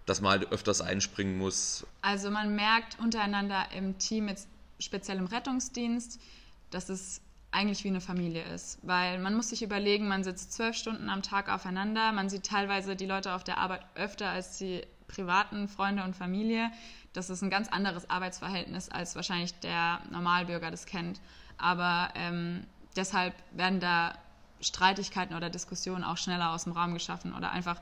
dass 0.06 0.20
man 0.20 0.32
halt 0.32 0.52
öfters 0.52 0.80
einspringen 0.80 1.38
muss. 1.38 1.86
Also 2.02 2.30
man 2.30 2.54
merkt 2.54 2.98
untereinander 3.00 3.66
im 3.76 3.98
Team, 3.98 4.28
jetzt 4.28 4.48
speziell 4.78 5.18
im 5.18 5.26
Rettungsdienst, 5.26 6.20
dass 6.70 6.88
es 6.88 7.20
eigentlich 7.52 7.84
wie 7.84 7.88
eine 7.88 8.00
Familie 8.00 8.42
ist, 8.44 8.78
weil 8.82 9.18
man 9.18 9.34
muss 9.34 9.50
sich 9.50 9.62
überlegen, 9.62 10.08
man 10.08 10.24
sitzt 10.24 10.52
zwölf 10.52 10.74
Stunden 10.74 11.10
am 11.10 11.22
Tag 11.22 11.50
aufeinander, 11.50 12.12
man 12.12 12.28
sieht 12.28 12.44
teilweise 12.44 12.96
die 12.96 13.06
Leute 13.06 13.34
auf 13.34 13.44
der 13.44 13.58
Arbeit 13.58 13.82
öfter 13.94 14.30
als 14.30 14.58
die 14.58 14.82
privaten 15.06 15.68
Freunde 15.68 16.02
und 16.02 16.16
Familie. 16.16 16.70
Das 17.12 17.28
ist 17.28 17.42
ein 17.42 17.50
ganz 17.50 17.68
anderes 17.68 18.08
Arbeitsverhältnis, 18.08 18.88
als 18.88 19.14
wahrscheinlich 19.14 19.52
der 19.60 20.00
Normalbürger 20.10 20.70
das 20.70 20.86
kennt. 20.86 21.20
Aber 21.58 22.08
ähm, 22.14 22.66
deshalb 22.96 23.34
werden 23.52 23.80
da 23.80 24.14
Streitigkeiten 24.62 25.36
oder 25.36 25.50
Diskussionen 25.50 26.04
auch 26.04 26.16
schneller 26.16 26.52
aus 26.52 26.64
dem 26.64 26.72
Raum 26.72 26.94
geschaffen 26.94 27.34
oder 27.34 27.50
einfach 27.50 27.80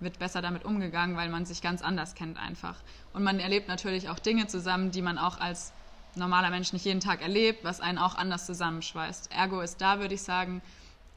wird 0.00 0.18
besser 0.18 0.42
damit 0.42 0.64
umgegangen, 0.64 1.16
weil 1.16 1.28
man 1.28 1.46
sich 1.46 1.62
ganz 1.62 1.80
anders 1.80 2.16
kennt 2.16 2.36
einfach. 2.36 2.74
Und 3.12 3.22
man 3.22 3.38
erlebt 3.38 3.68
natürlich 3.68 4.08
auch 4.08 4.18
Dinge 4.18 4.48
zusammen, 4.48 4.90
die 4.90 5.02
man 5.02 5.16
auch 5.16 5.38
als 5.38 5.72
normaler 6.14 6.50
Mensch 6.50 6.72
nicht 6.72 6.84
jeden 6.84 7.00
Tag 7.00 7.22
erlebt, 7.22 7.64
was 7.64 7.80
einen 7.80 7.98
auch 7.98 8.14
anders 8.14 8.46
zusammenschweißt. 8.46 9.32
Ergo 9.32 9.60
ist 9.60 9.80
da, 9.80 10.00
würde 10.00 10.14
ich 10.14 10.22
sagen, 10.22 10.62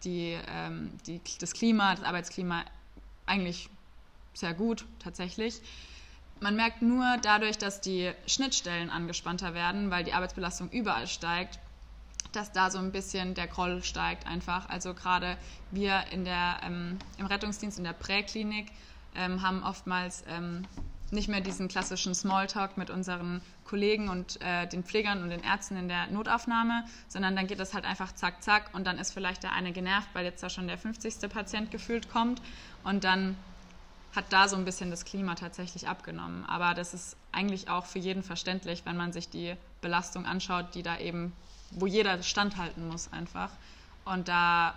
die, 0.04 0.38
ähm, 0.48 0.92
die, 1.08 1.22
das 1.40 1.54
Klima, 1.54 1.96
das 1.96 2.04
Arbeitsklima 2.04 2.64
eigentlich 3.26 3.70
sehr 4.34 4.54
gut 4.54 4.86
tatsächlich. 5.00 5.62
Man 6.40 6.56
merkt 6.56 6.82
nur 6.82 7.18
dadurch, 7.22 7.58
dass 7.58 7.82
die 7.82 8.12
Schnittstellen 8.28 8.90
angespannter 8.90 9.54
werden, 9.54 9.90
weil 9.90 10.04
die 10.04 10.14
Arbeitsbelastung 10.14 10.70
überall 10.70 11.08
steigt, 11.08 11.60
dass 12.34 12.52
da 12.52 12.70
so 12.70 12.78
ein 12.78 12.92
bisschen 12.92 13.34
der 13.34 13.48
Groll 13.48 13.82
steigt 13.84 14.28
einfach. 14.28 14.68
Also 14.70 14.94
gerade 14.94 15.38
wir 15.72 16.04
in 16.12 16.26
der, 16.26 16.60
ähm, 16.64 17.00
im 17.18 17.26
Rettungsdienst, 17.26 17.78
in 17.78 17.86
der 17.86 17.94
Präklinik 17.94 18.68
ähm, 19.16 19.42
haben 19.42 19.64
oftmals 19.64 20.26
ähm, 20.28 20.66
nicht 21.12 21.28
mehr 21.28 21.42
diesen 21.42 21.68
klassischen 21.68 22.16
Smalltalk 22.16 22.78
mit 22.78 22.90
unseren 22.90 23.42
Kollegen 23.64 24.10
und 24.10 24.42
äh, 24.42 24.68
den 24.68 24.84
Pflegern 24.84 25.24
und 25.24 25.30
den 25.30 25.44
Ärzten 25.44 25.78
in 25.78 25.88
der 25.88 26.08
Notaufnahme, 26.08 26.86
sondern 27.08 27.36
dann 27.36 27.48
geht 27.48 27.60
das 27.60 27.74
halt 27.74 27.86
einfach 27.86 28.14
zack, 28.14 28.44
zack 28.44 28.70
und 28.74 28.86
dann 28.86 28.98
ist 28.98 29.14
vielleicht 29.14 29.44
der 29.44 29.54
eine 29.54 29.72
genervt, 29.72 30.10
weil 30.14 30.26
jetzt 30.26 30.42
da 30.42 30.50
schon 30.50 30.68
der 30.68 30.78
50. 30.78 31.30
Patient 31.30 31.72
gefühlt 31.72 32.10
kommt 32.10 32.42
und 32.84 33.04
dann 33.04 33.38
hat 34.16 34.26
da 34.30 34.48
so 34.48 34.56
ein 34.56 34.66
bisschen 34.66 34.92
das 34.92 35.04
Klima 35.04 35.36
tatsächlich 35.36 35.88
abgenommen. 35.88 36.46
Aber 36.46 36.74
das 36.74 36.94
ist 36.94 37.18
eigentlich 37.32 37.70
auch 37.70 37.86
für 37.86 38.00
jeden 38.00 38.24
verständlich, 38.24 38.84
wenn 38.86 38.96
man 38.96 39.12
sich 39.12 39.30
die 39.30 39.56
Belastung 39.82 40.26
anschaut, 40.26 40.74
die 40.74 40.84
da 40.84 40.98
eben 41.00 41.34
wo 41.72 41.88
jeder 41.88 42.22
standhalten 42.24 42.88
muss 42.88 43.12
einfach. 43.12 43.50
Und 44.06 44.28
da 44.28 44.76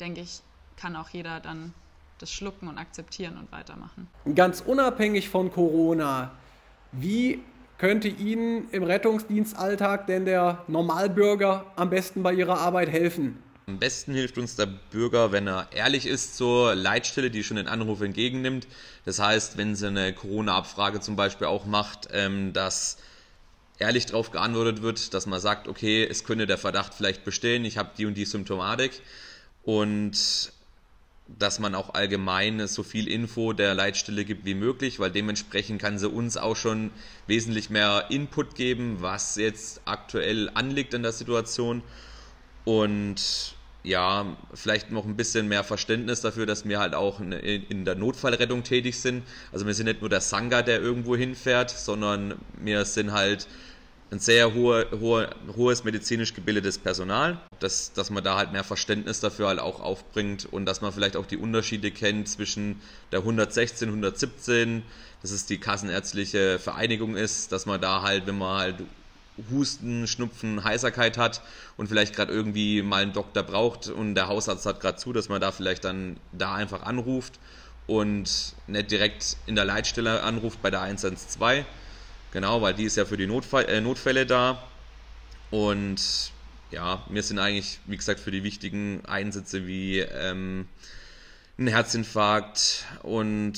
denke 0.00 0.20
ich, 0.20 0.40
kann 0.76 0.96
auch 0.96 1.08
jeder 1.10 1.40
dann 1.40 1.72
das 2.18 2.30
schlucken 2.30 2.68
und 2.68 2.78
akzeptieren 2.78 3.36
und 3.36 3.50
weitermachen. 3.52 4.08
Ganz 4.34 4.60
unabhängig 4.60 5.28
von 5.28 5.52
Corona, 5.52 6.32
wie 6.92 7.40
könnte 7.78 8.08
Ihnen 8.08 8.68
im 8.70 8.82
Rettungsdienstalltag 8.82 10.06
denn 10.06 10.24
der 10.24 10.64
Normalbürger 10.66 11.66
am 11.76 11.90
besten 11.90 12.22
bei 12.22 12.32
Ihrer 12.32 12.58
Arbeit 12.58 12.88
helfen? 12.88 13.42
Am 13.68 13.78
besten 13.78 14.14
hilft 14.14 14.38
uns 14.38 14.54
der 14.54 14.66
Bürger, 14.66 15.32
wenn 15.32 15.48
er 15.48 15.66
ehrlich 15.72 16.06
ist 16.06 16.36
zur 16.36 16.76
Leitstelle, 16.76 17.30
die 17.30 17.42
schon 17.42 17.56
den 17.56 17.66
Anruf 17.66 18.00
entgegennimmt. 18.00 18.68
Das 19.04 19.18
heißt, 19.18 19.58
wenn 19.58 19.74
sie 19.74 19.88
eine 19.88 20.12
Corona-Abfrage 20.12 21.00
zum 21.00 21.16
Beispiel 21.16 21.48
auch 21.48 21.66
macht, 21.66 22.08
ähm, 22.12 22.52
dass 22.52 22.96
ehrlich 23.78 24.06
darauf 24.06 24.30
geantwortet 24.30 24.82
wird, 24.82 25.12
dass 25.14 25.26
man 25.26 25.40
sagt, 25.40 25.66
okay, 25.66 26.06
es 26.08 26.22
könnte 26.22 26.46
der 26.46 26.58
Verdacht 26.58 26.94
vielleicht 26.94 27.24
bestehen, 27.24 27.64
ich 27.64 27.76
habe 27.76 27.90
die 27.98 28.06
und 28.06 28.14
die 28.14 28.24
Symptomatik 28.24 29.02
und 29.64 30.52
dass 31.28 31.58
man 31.58 31.74
auch 31.74 31.94
allgemein 31.94 32.66
so 32.68 32.82
viel 32.82 33.08
Info 33.08 33.52
der 33.52 33.74
Leitstelle 33.74 34.24
gibt 34.24 34.44
wie 34.44 34.54
möglich, 34.54 35.00
weil 35.00 35.10
dementsprechend 35.10 35.80
kann 35.80 35.98
sie 35.98 36.08
uns 36.08 36.36
auch 36.36 36.56
schon 36.56 36.90
wesentlich 37.26 37.68
mehr 37.68 38.06
Input 38.10 38.54
geben, 38.54 38.98
was 39.00 39.36
jetzt 39.36 39.80
aktuell 39.84 40.50
anliegt 40.54 40.94
in 40.94 41.02
der 41.02 41.12
Situation 41.12 41.82
und 42.64 43.54
ja, 43.82 44.36
vielleicht 44.52 44.90
noch 44.90 45.04
ein 45.04 45.16
bisschen 45.16 45.46
mehr 45.46 45.62
Verständnis 45.62 46.20
dafür, 46.20 46.44
dass 46.44 46.68
wir 46.68 46.80
halt 46.80 46.94
auch 46.94 47.20
in 47.20 47.84
der 47.84 47.94
Notfallrettung 47.94 48.64
tätig 48.64 49.00
sind. 49.00 49.22
Also 49.52 49.64
wir 49.64 49.74
sind 49.74 49.86
nicht 49.86 50.00
nur 50.00 50.10
der 50.10 50.20
Sangha, 50.20 50.62
der 50.62 50.80
irgendwo 50.80 51.14
hinfährt, 51.14 51.70
sondern 51.70 52.34
wir 52.60 52.84
sind 52.84 53.12
halt 53.12 53.46
ein 54.10 54.20
sehr 54.20 54.54
hohe, 54.54 54.86
hohe, 55.00 55.28
hohes 55.56 55.82
medizinisch 55.82 56.32
gebildetes 56.32 56.78
Personal, 56.78 57.38
dass, 57.58 57.92
dass 57.92 58.10
man 58.10 58.22
da 58.22 58.36
halt 58.36 58.52
mehr 58.52 58.62
Verständnis 58.62 59.20
dafür 59.20 59.48
halt 59.48 59.58
auch 59.58 59.80
aufbringt 59.80 60.46
und 60.50 60.64
dass 60.64 60.80
man 60.80 60.92
vielleicht 60.92 61.16
auch 61.16 61.26
die 61.26 61.36
Unterschiede 61.36 61.90
kennt 61.90 62.28
zwischen 62.28 62.80
der 63.10 63.20
116, 63.20 63.88
117, 63.88 64.82
dass 65.22 65.32
es 65.32 65.46
die 65.46 65.58
kassenärztliche 65.58 66.60
Vereinigung 66.60 67.16
ist, 67.16 67.50
dass 67.50 67.66
man 67.66 67.80
da 67.80 68.02
halt, 68.02 68.26
wenn 68.26 68.38
man 68.38 68.58
halt 68.58 68.76
Husten, 69.50 70.06
Schnupfen, 70.06 70.62
Heiserkeit 70.62 71.18
hat 71.18 71.42
und 71.76 71.88
vielleicht 71.88 72.14
gerade 72.14 72.32
irgendwie 72.32 72.82
mal 72.82 73.02
einen 73.02 73.12
Doktor 73.12 73.42
braucht 73.42 73.88
und 73.88 74.14
der 74.14 74.28
Hausarzt 74.28 74.66
hat 74.66 74.80
gerade 74.80 74.98
zu, 74.98 75.12
dass 75.12 75.28
man 75.28 75.40
da 75.40 75.50
vielleicht 75.52 75.84
dann 75.84 76.16
da 76.32 76.54
einfach 76.54 76.82
anruft 76.82 77.38
und 77.86 78.54
nicht 78.66 78.90
direkt 78.90 79.36
in 79.46 79.56
der 79.56 79.64
Leitstelle 79.64 80.22
anruft 80.22 80.62
bei 80.62 80.70
der 80.70 80.80
112 80.80 81.66
Genau, 82.36 82.60
weil 82.60 82.74
die 82.74 82.84
ist 82.84 82.98
ja 82.98 83.06
für 83.06 83.16
die 83.16 83.26
Notfall, 83.26 83.64
äh, 83.64 83.80
Notfälle 83.80 84.26
da. 84.26 84.62
Und 85.50 86.32
ja, 86.70 87.02
wir 87.08 87.22
sind 87.22 87.38
eigentlich, 87.38 87.78
wie 87.86 87.96
gesagt, 87.96 88.20
für 88.20 88.30
die 88.30 88.44
wichtigen 88.44 89.02
Einsätze 89.06 89.66
wie 89.66 90.00
ähm, 90.00 90.68
ein 91.58 91.66
Herzinfarkt 91.66 92.84
und 93.02 93.54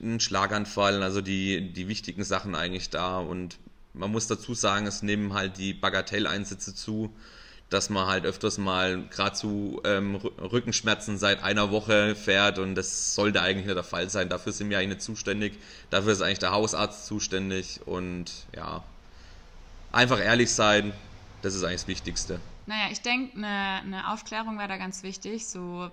ein 0.00 0.20
Schlaganfall, 0.20 1.02
also 1.02 1.20
die, 1.20 1.72
die 1.72 1.88
wichtigen 1.88 2.22
Sachen 2.22 2.54
eigentlich 2.54 2.88
da. 2.88 3.18
Und 3.18 3.58
man 3.94 4.12
muss 4.12 4.28
dazu 4.28 4.54
sagen, 4.54 4.86
es 4.86 5.02
nehmen 5.02 5.34
halt 5.34 5.58
die 5.58 5.74
Bagatelleinsätze 5.74 6.72
zu 6.72 7.12
dass 7.70 7.88
man 7.88 8.06
halt 8.06 8.26
öfters 8.26 8.58
mal 8.58 9.04
gerade 9.10 9.36
zu 9.36 9.80
ähm, 9.84 10.16
Rückenschmerzen 10.16 11.18
seit 11.18 11.42
einer 11.42 11.70
Woche 11.70 12.16
fährt 12.16 12.58
und 12.58 12.74
das 12.74 13.14
sollte 13.14 13.40
eigentlich 13.40 13.66
nicht 13.66 13.76
der 13.76 13.84
Fall 13.84 14.10
sein. 14.10 14.28
Dafür 14.28 14.52
sind 14.52 14.70
wir 14.70 14.78
eigentlich 14.78 14.96
nicht 14.96 15.02
zuständig. 15.02 15.58
Dafür 15.88 16.12
ist 16.12 16.20
eigentlich 16.20 16.40
der 16.40 16.50
Hausarzt 16.50 17.06
zuständig 17.06 17.80
und 17.86 18.30
ja, 18.54 18.82
einfach 19.92 20.20
ehrlich 20.20 20.52
sein, 20.52 20.92
das 21.42 21.54
ist 21.54 21.62
eigentlich 21.62 21.80
das 21.82 21.88
Wichtigste. 21.88 22.40
Naja, 22.66 22.88
ich 22.90 23.00
denke, 23.00 23.36
eine, 23.36 23.82
eine 23.82 24.12
Aufklärung 24.12 24.58
wäre 24.58 24.68
da 24.68 24.76
ganz 24.76 25.02
wichtig, 25.02 25.46
so 25.46 25.90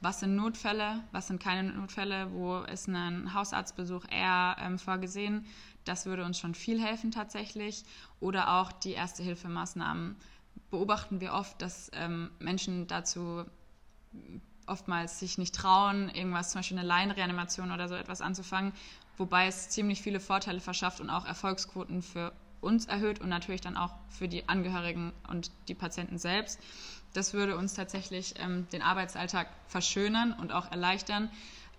was 0.00 0.20
sind 0.20 0.34
Notfälle, 0.34 1.00
was 1.12 1.28
sind 1.28 1.42
keine 1.42 1.72
Notfälle, 1.72 2.32
wo 2.32 2.58
ist 2.60 2.88
ein 2.88 3.34
Hausarztbesuch 3.34 4.04
eher 4.10 4.56
ähm, 4.58 4.78
vorgesehen. 4.78 5.44
Das 5.84 6.06
würde 6.06 6.24
uns 6.24 6.38
schon 6.38 6.54
viel 6.54 6.82
helfen 6.82 7.10
tatsächlich. 7.10 7.84
Oder 8.18 8.60
auch 8.60 8.72
die 8.72 8.92
Erste-Hilfemaßnahmen. 8.92 10.16
Beobachten 10.70 11.20
wir 11.20 11.32
oft, 11.32 11.60
dass 11.62 11.90
ähm, 11.94 12.30
Menschen 12.38 12.86
dazu 12.86 13.44
oftmals 14.66 15.18
sich 15.18 15.36
nicht 15.36 15.54
trauen, 15.54 16.08
irgendwas, 16.10 16.50
zum 16.50 16.60
Beispiel 16.60 16.78
eine 16.78 16.86
Laienreanimation 16.86 17.72
oder 17.72 17.88
so 17.88 17.94
etwas 17.94 18.20
anzufangen, 18.20 18.72
wobei 19.16 19.46
es 19.46 19.68
ziemlich 19.68 20.00
viele 20.00 20.20
Vorteile 20.20 20.60
verschafft 20.60 21.00
und 21.00 21.10
auch 21.10 21.26
Erfolgsquoten 21.26 22.02
für 22.02 22.32
uns 22.60 22.86
erhöht 22.86 23.20
und 23.20 23.28
natürlich 23.28 23.60
dann 23.60 23.76
auch 23.76 23.94
für 24.08 24.28
die 24.28 24.48
Angehörigen 24.48 25.12
und 25.28 25.50
die 25.68 25.74
Patienten 25.74 26.18
selbst. 26.18 26.60
Das 27.12 27.34
würde 27.34 27.56
uns 27.56 27.74
tatsächlich 27.74 28.34
ähm, 28.38 28.68
den 28.72 28.82
Arbeitsalltag 28.82 29.48
verschönern 29.66 30.32
und 30.32 30.52
auch 30.52 30.70
erleichtern. 30.70 31.30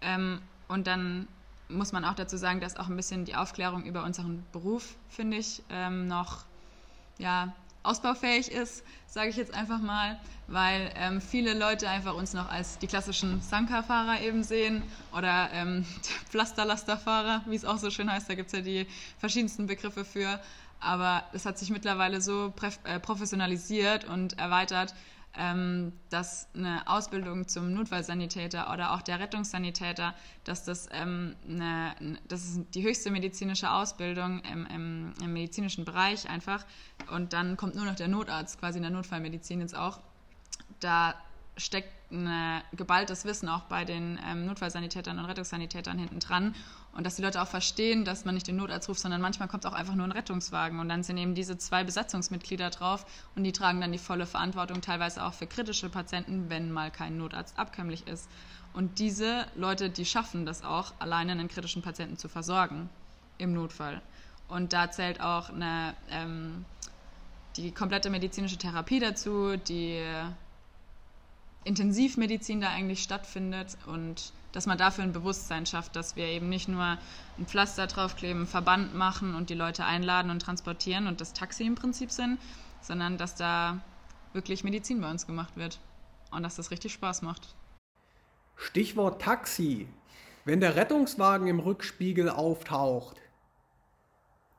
Ähm, 0.01 0.41
und 0.67 0.87
dann 0.87 1.27
muss 1.69 1.93
man 1.93 2.03
auch 2.03 2.15
dazu 2.15 2.35
sagen, 2.35 2.59
dass 2.59 2.75
auch 2.75 2.89
ein 2.89 2.95
bisschen 2.95 3.23
die 3.23 3.35
Aufklärung 3.35 3.85
über 3.85 4.03
unseren 4.03 4.43
Beruf, 4.51 4.95
finde 5.07 5.37
ich, 5.37 5.63
ähm, 5.69 6.07
noch 6.07 6.43
ja, 7.17 7.53
ausbaufähig 7.83 8.51
ist, 8.51 8.83
sage 9.07 9.29
ich 9.29 9.35
jetzt 9.35 9.53
einfach 9.53 9.79
mal, 9.79 10.19
weil 10.47 10.91
ähm, 10.95 11.21
viele 11.21 11.53
Leute 11.53 11.89
einfach 11.89 12.15
uns 12.15 12.33
noch 12.33 12.49
als 12.49 12.77
die 12.77 12.87
klassischen 12.87 13.41
Sanka-Fahrer 13.41 14.21
eben 14.21 14.43
sehen 14.43 14.83
oder 15.17 15.49
ähm, 15.53 15.85
Pflasterlasterfahrer, 16.29 17.41
wie 17.45 17.55
es 17.55 17.65
auch 17.65 17.77
so 17.77 17.89
schön 17.89 18.11
heißt. 18.11 18.29
Da 18.29 18.35
gibt 18.35 18.47
es 18.47 18.53
ja 18.53 18.61
die 18.61 18.87
verschiedensten 19.17 19.67
Begriffe 19.67 20.05
für. 20.05 20.39
Aber 20.79 21.23
es 21.31 21.45
hat 21.45 21.59
sich 21.59 21.69
mittlerweile 21.69 22.21
so 22.21 22.53
äh, 22.85 22.99
professionalisiert 22.99 24.05
und 24.05 24.39
erweitert, 24.39 24.95
ähm, 25.37 25.93
dass 26.09 26.47
eine 26.53 26.87
Ausbildung 26.87 27.47
zum 27.47 27.73
Notfallsanitäter 27.73 28.71
oder 28.71 28.93
auch 28.93 29.01
der 29.01 29.19
Rettungssanitäter, 29.19 30.13
dass 30.43 30.65
das, 30.65 30.89
ähm, 30.91 31.35
eine, 31.47 31.95
das 32.27 32.45
ist 32.45 32.61
die 32.73 32.83
höchste 32.83 33.11
medizinische 33.11 33.71
Ausbildung 33.71 34.41
im, 34.51 34.65
im, 34.65 35.13
im, 35.21 35.33
medizinischen 35.33 35.85
Bereich 35.85 36.29
einfach. 36.29 36.65
Und 37.09 37.33
dann 37.33 37.55
kommt 37.55 37.75
nur 37.75 37.85
noch 37.85 37.95
der 37.95 38.07
Notarzt 38.07 38.59
quasi 38.59 38.77
in 38.77 38.83
der 38.83 38.91
Notfallmedizin 38.91 39.61
jetzt 39.61 39.75
auch. 39.75 39.99
Da 40.79 41.15
steckt 41.55 41.89
ein 42.11 42.61
geballtes 42.73 43.25
Wissen 43.25 43.49
auch 43.49 43.61
bei 43.61 43.85
den 43.85 44.19
ähm, 44.27 44.45
Notfallsanitätern 44.45 45.17
und 45.17 45.25
Rettungssanitätern 45.25 45.97
hinten 45.97 46.19
dran. 46.19 46.55
Und 46.93 47.05
dass 47.05 47.15
die 47.15 47.21
Leute 47.21 47.41
auch 47.41 47.47
verstehen, 47.47 48.03
dass 48.03 48.25
man 48.25 48.35
nicht 48.35 48.47
den 48.47 48.57
Notarzt 48.57 48.89
ruft, 48.89 48.99
sondern 48.99 49.21
manchmal 49.21 49.47
kommt 49.47 49.65
auch 49.65 49.73
einfach 49.73 49.95
nur 49.95 50.05
ein 50.05 50.11
Rettungswagen. 50.11 50.79
Und 50.79 50.89
dann 50.89 51.03
sind 51.03 51.17
eben 51.17 51.35
diese 51.35 51.57
zwei 51.57 51.83
Besatzungsmitglieder 51.83 52.69
drauf 52.69 53.05
und 53.35 53.43
die 53.43 53.53
tragen 53.53 53.79
dann 53.79 53.91
die 53.91 53.97
volle 53.97 54.25
Verantwortung, 54.25 54.81
teilweise 54.81 55.23
auch 55.23 55.33
für 55.33 55.47
kritische 55.47 55.89
Patienten, 55.89 56.49
wenn 56.49 56.71
mal 56.71 56.91
kein 56.91 57.17
Notarzt 57.17 57.57
abkömmlich 57.57 58.07
ist. 58.07 58.29
Und 58.73 58.99
diese 58.99 59.45
Leute, 59.55 59.89
die 59.89 60.05
schaffen 60.05 60.45
das 60.45 60.63
auch, 60.63 60.93
alleine 60.99 61.33
einen 61.33 61.47
kritischen 61.47 61.81
Patienten 61.81 62.17
zu 62.17 62.29
versorgen 62.29 62.89
im 63.37 63.53
Notfall. 63.53 64.01
Und 64.47 64.73
da 64.73 64.91
zählt 64.91 65.21
auch 65.21 65.49
eine, 65.49 65.93
ähm, 66.09 66.65
die 67.55 67.71
komplette 67.71 68.09
medizinische 68.09 68.57
Therapie 68.57 68.99
dazu, 68.99 69.55
die 69.55 70.01
Intensivmedizin 71.63 72.61
da 72.61 72.69
eigentlich 72.69 73.03
stattfindet 73.03 73.77
und 73.85 74.33
dass 74.51 74.65
man 74.65 74.77
dafür 74.77 75.03
ein 75.03 75.13
Bewusstsein 75.13 75.65
schafft, 75.65 75.95
dass 75.95 76.15
wir 76.15 76.25
eben 76.25 76.49
nicht 76.49 76.67
nur 76.67 76.97
ein 77.37 77.45
Pflaster 77.45 77.87
draufkleben, 77.87 78.47
Verband 78.47 78.95
machen 78.95 79.35
und 79.35 79.49
die 79.49 79.55
Leute 79.55 79.85
einladen 79.85 80.31
und 80.31 80.41
transportieren 80.41 81.07
und 81.07 81.21
das 81.21 81.33
Taxi 81.33 81.63
im 81.63 81.75
Prinzip 81.75 82.11
sind, 82.11 82.39
sondern 82.81 83.17
dass 83.17 83.35
da 83.35 83.79
wirklich 84.33 84.63
Medizin 84.63 85.01
bei 85.01 85.09
uns 85.09 85.27
gemacht 85.27 85.55
wird 85.55 85.79
und 86.31 86.43
dass 86.43 86.55
das 86.55 86.71
richtig 86.71 86.93
Spaß 86.93 87.21
macht. 87.21 87.55
Stichwort 88.55 89.21
Taxi. 89.21 89.87
Wenn 90.45 90.59
der 90.59 90.75
Rettungswagen 90.75 91.47
im 91.47 91.59
Rückspiegel 91.59 92.29
auftaucht 92.29 93.17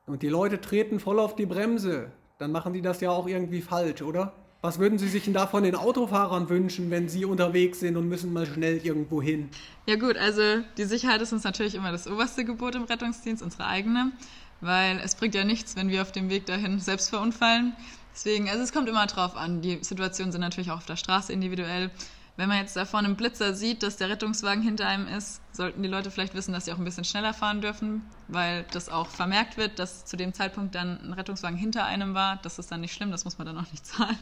und 0.05 0.21
die 0.21 0.29
Leute 0.29 0.61
treten 0.61 0.99
voll 0.99 1.19
auf 1.19 1.35
die 1.35 1.45
Bremse, 1.45 2.11
dann 2.37 2.51
machen 2.51 2.73
die 2.73 2.81
das 2.81 3.01
ja 3.01 3.11
auch 3.11 3.27
irgendwie 3.27 3.61
falsch, 3.61 4.01
oder? 4.01 4.33
Was 4.65 4.79
würden 4.79 4.97
Sie 4.97 5.09
sich 5.09 5.25
denn 5.25 5.33
da 5.33 5.45
von 5.45 5.63
den 5.63 5.75
Autofahrern 5.75 6.47
wünschen, 6.47 6.89
wenn 6.89 7.09
sie 7.09 7.25
unterwegs 7.25 7.81
sind 7.81 7.97
und 7.97 8.07
müssen 8.07 8.31
mal 8.31 8.45
schnell 8.45 8.77
irgendwo 8.77 9.21
hin? 9.21 9.49
Ja 9.87 9.97
gut, 9.97 10.15
also 10.15 10.41
die 10.77 10.85
Sicherheit 10.85 11.21
ist 11.21 11.33
uns 11.33 11.43
natürlich 11.43 11.75
immer 11.75 11.91
das 11.91 12.07
oberste 12.07 12.45
Gebot 12.45 12.73
im 12.75 12.83
Rettungsdienst, 12.83 13.43
unsere 13.43 13.65
eigene, 13.65 14.13
weil 14.61 15.01
es 15.03 15.15
bringt 15.15 15.35
ja 15.35 15.43
nichts, 15.43 15.75
wenn 15.75 15.89
wir 15.89 16.01
auf 16.01 16.13
dem 16.13 16.29
Weg 16.29 16.45
dahin 16.45 16.79
selbst 16.79 17.09
verunfallen. 17.09 17.73
Deswegen, 18.15 18.47
also 18.47 18.63
es 18.63 18.71
kommt 18.71 18.87
immer 18.87 19.05
drauf 19.05 19.35
an. 19.35 19.61
Die 19.61 19.79
Situationen 19.83 20.31
sind 20.31 20.39
natürlich 20.39 20.71
auch 20.71 20.77
auf 20.77 20.85
der 20.85 20.95
Straße 20.95 21.33
individuell. 21.33 21.91
Wenn 22.35 22.49
man 22.49 22.57
jetzt 22.57 22.75
da 22.75 22.85
vorne 22.85 23.07
einen 23.07 23.15
Blitzer 23.15 23.53
sieht, 23.53 23.83
dass 23.83 23.97
der 23.97 24.09
Rettungswagen 24.09 24.63
hinter 24.63 24.87
einem 24.87 25.07
ist, 25.07 25.39
sollten 25.51 25.83
die 25.83 25.89
Leute 25.89 26.09
vielleicht 26.09 26.33
wissen, 26.33 26.51
dass 26.51 26.65
sie 26.65 26.73
auch 26.73 26.79
ein 26.79 26.83
bisschen 26.83 27.05
schneller 27.05 27.31
fahren 27.31 27.61
dürfen, 27.61 28.01
weil 28.27 28.65
das 28.71 28.89
auch 28.89 29.07
vermerkt 29.07 29.55
wird, 29.55 29.77
dass 29.77 30.05
zu 30.05 30.17
dem 30.17 30.33
Zeitpunkt 30.33 30.73
dann 30.73 30.99
ein 31.03 31.13
Rettungswagen 31.13 31.57
hinter 31.57 31.85
einem 31.85 32.15
war. 32.15 32.37
Das 32.37 32.57
ist 32.57 32.71
dann 32.71 32.81
nicht 32.81 32.93
schlimm, 32.93 33.11
das 33.11 33.23
muss 33.23 33.37
man 33.37 33.45
dann 33.45 33.57
auch 33.57 33.71
nicht 33.71 33.85
zahlen. 33.85 34.17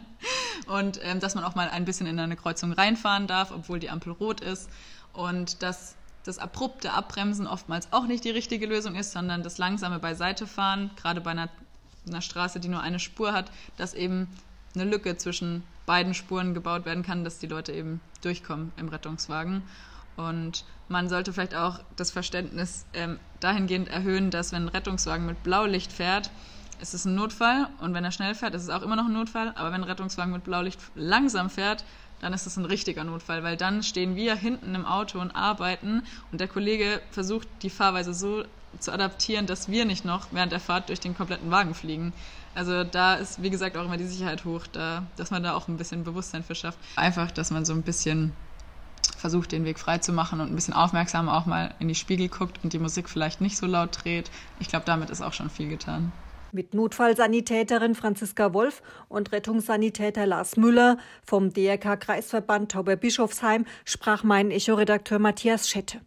Und 0.67 0.99
ähm, 1.03 1.21
dass 1.21 1.35
man 1.35 1.45
auch 1.45 1.55
mal 1.55 1.69
ein 1.69 1.85
bisschen 1.85 2.05
in 2.05 2.19
eine 2.19 2.35
Kreuzung 2.35 2.73
reinfahren 2.73 3.27
darf, 3.27 3.51
obwohl 3.51 3.79
die 3.79 3.89
Ampel 3.89 4.11
rot 4.11 4.41
ist. 4.41 4.69
Und 5.13 5.63
dass 5.63 5.95
das 6.25 6.37
abrupte 6.37 6.91
Abbremsen 6.91 7.47
oftmals 7.47 7.93
auch 7.93 8.07
nicht 8.07 8.25
die 8.25 8.29
richtige 8.29 8.65
Lösung 8.65 8.95
ist, 8.95 9.13
sondern 9.13 9.41
das 9.41 9.57
langsame 9.57 9.99
Beiseitefahren, 9.99 10.91
gerade 10.97 11.21
bei 11.21 11.31
einer, 11.31 11.49
einer 12.07 12.21
Straße, 12.21 12.59
die 12.59 12.67
nur 12.67 12.81
eine 12.81 12.99
Spur 12.99 13.31
hat, 13.31 13.51
dass 13.77 13.93
eben 13.93 14.27
eine 14.75 14.83
Lücke 14.83 15.17
zwischen 15.17 15.63
beiden 15.91 16.13
Spuren 16.13 16.53
gebaut 16.53 16.85
werden 16.85 17.03
kann, 17.03 17.25
dass 17.25 17.39
die 17.39 17.47
Leute 17.47 17.73
eben 17.73 17.99
durchkommen 18.21 18.71
im 18.77 18.87
Rettungswagen. 18.87 19.61
Und 20.15 20.63
man 20.87 21.09
sollte 21.09 21.33
vielleicht 21.33 21.53
auch 21.53 21.79
das 21.97 22.11
Verständnis 22.11 22.85
ähm, 22.93 23.19
dahingehend 23.41 23.89
erhöhen, 23.89 24.31
dass 24.31 24.53
wenn 24.53 24.63
ein 24.63 24.69
Rettungswagen 24.69 25.25
mit 25.25 25.43
Blaulicht 25.43 25.91
fährt, 25.91 26.31
ist 26.79 26.93
es 26.93 27.03
ein 27.03 27.15
Notfall 27.15 27.67
und 27.81 27.93
wenn 27.93 28.05
er 28.05 28.13
schnell 28.13 28.35
fährt, 28.35 28.55
ist 28.55 28.63
es 28.63 28.69
auch 28.69 28.83
immer 28.83 28.95
noch 28.95 29.07
ein 29.07 29.11
Notfall. 29.11 29.51
Aber 29.55 29.73
wenn 29.73 29.81
ein 29.81 29.89
Rettungswagen 29.89 30.31
mit 30.31 30.45
Blaulicht 30.45 30.79
langsam 30.95 31.49
fährt, 31.49 31.83
dann 32.21 32.31
ist 32.31 32.47
es 32.47 32.55
ein 32.55 32.63
richtiger 32.63 33.03
Notfall, 33.03 33.43
weil 33.43 33.57
dann 33.57 33.83
stehen 33.83 34.15
wir 34.15 34.35
hinten 34.35 34.73
im 34.73 34.85
Auto 34.85 35.19
und 35.19 35.31
arbeiten 35.31 36.03
und 36.31 36.39
der 36.39 36.47
Kollege 36.47 37.01
versucht, 37.11 37.49
die 37.63 37.69
Fahrweise 37.69 38.13
so 38.13 38.45
zu 38.79 38.93
adaptieren, 38.93 39.45
dass 39.45 39.67
wir 39.67 39.83
nicht 39.83 40.05
noch 40.05 40.27
während 40.31 40.53
der 40.53 40.61
Fahrt 40.61 40.87
durch 40.87 41.01
den 41.01 41.17
kompletten 41.17 41.51
Wagen 41.51 41.73
fliegen. 41.73 42.13
Also 42.53 42.83
da 42.83 43.15
ist, 43.15 43.41
wie 43.41 43.49
gesagt, 43.49 43.77
auch 43.77 43.85
immer 43.85 43.97
die 43.97 44.05
Sicherheit 44.05 44.45
hoch, 44.45 44.67
da, 44.67 45.03
dass 45.15 45.31
man 45.31 45.43
da 45.43 45.53
auch 45.53 45.67
ein 45.67 45.77
bisschen 45.77 46.03
Bewusstsein 46.03 46.43
für 46.43 46.55
schafft. 46.55 46.77
Einfach, 46.95 47.31
dass 47.31 47.51
man 47.51 47.65
so 47.65 47.73
ein 47.73 47.81
bisschen 47.81 48.33
versucht, 49.17 49.51
den 49.51 49.65
Weg 49.65 49.79
frei 49.79 49.99
zu 49.99 50.11
machen 50.11 50.41
und 50.41 50.51
ein 50.51 50.55
bisschen 50.55 50.73
aufmerksam 50.73 51.29
auch 51.29 51.45
mal 51.45 51.73
in 51.79 51.87
die 51.87 51.95
Spiegel 51.95 52.27
guckt 52.27 52.59
und 52.63 52.73
die 52.73 52.79
Musik 52.79 53.09
vielleicht 53.09 53.39
nicht 53.39 53.57
so 53.57 53.65
laut 53.65 54.03
dreht. 54.03 54.31
Ich 54.59 54.67
glaube, 54.67 54.85
damit 54.85 55.09
ist 55.09 55.21
auch 55.21 55.33
schon 55.33 55.49
viel 55.49 55.69
getan. 55.69 56.11
Mit 56.51 56.73
Notfallsanitäterin 56.73 57.95
Franziska 57.95 58.53
Wolf 58.53 58.81
und 59.07 59.31
Rettungssanitäter 59.31 60.25
Lars 60.25 60.57
Müller 60.57 60.97
vom 61.23 61.53
DRK 61.53 61.95
Kreisverband 61.97 62.73
Tauber-Bischofsheim 62.73 63.65
sprach 63.85 64.23
mein 64.23 64.51
Echo-Redakteur 64.51 65.19
Matthias 65.19 65.69
Schette. 65.69 66.01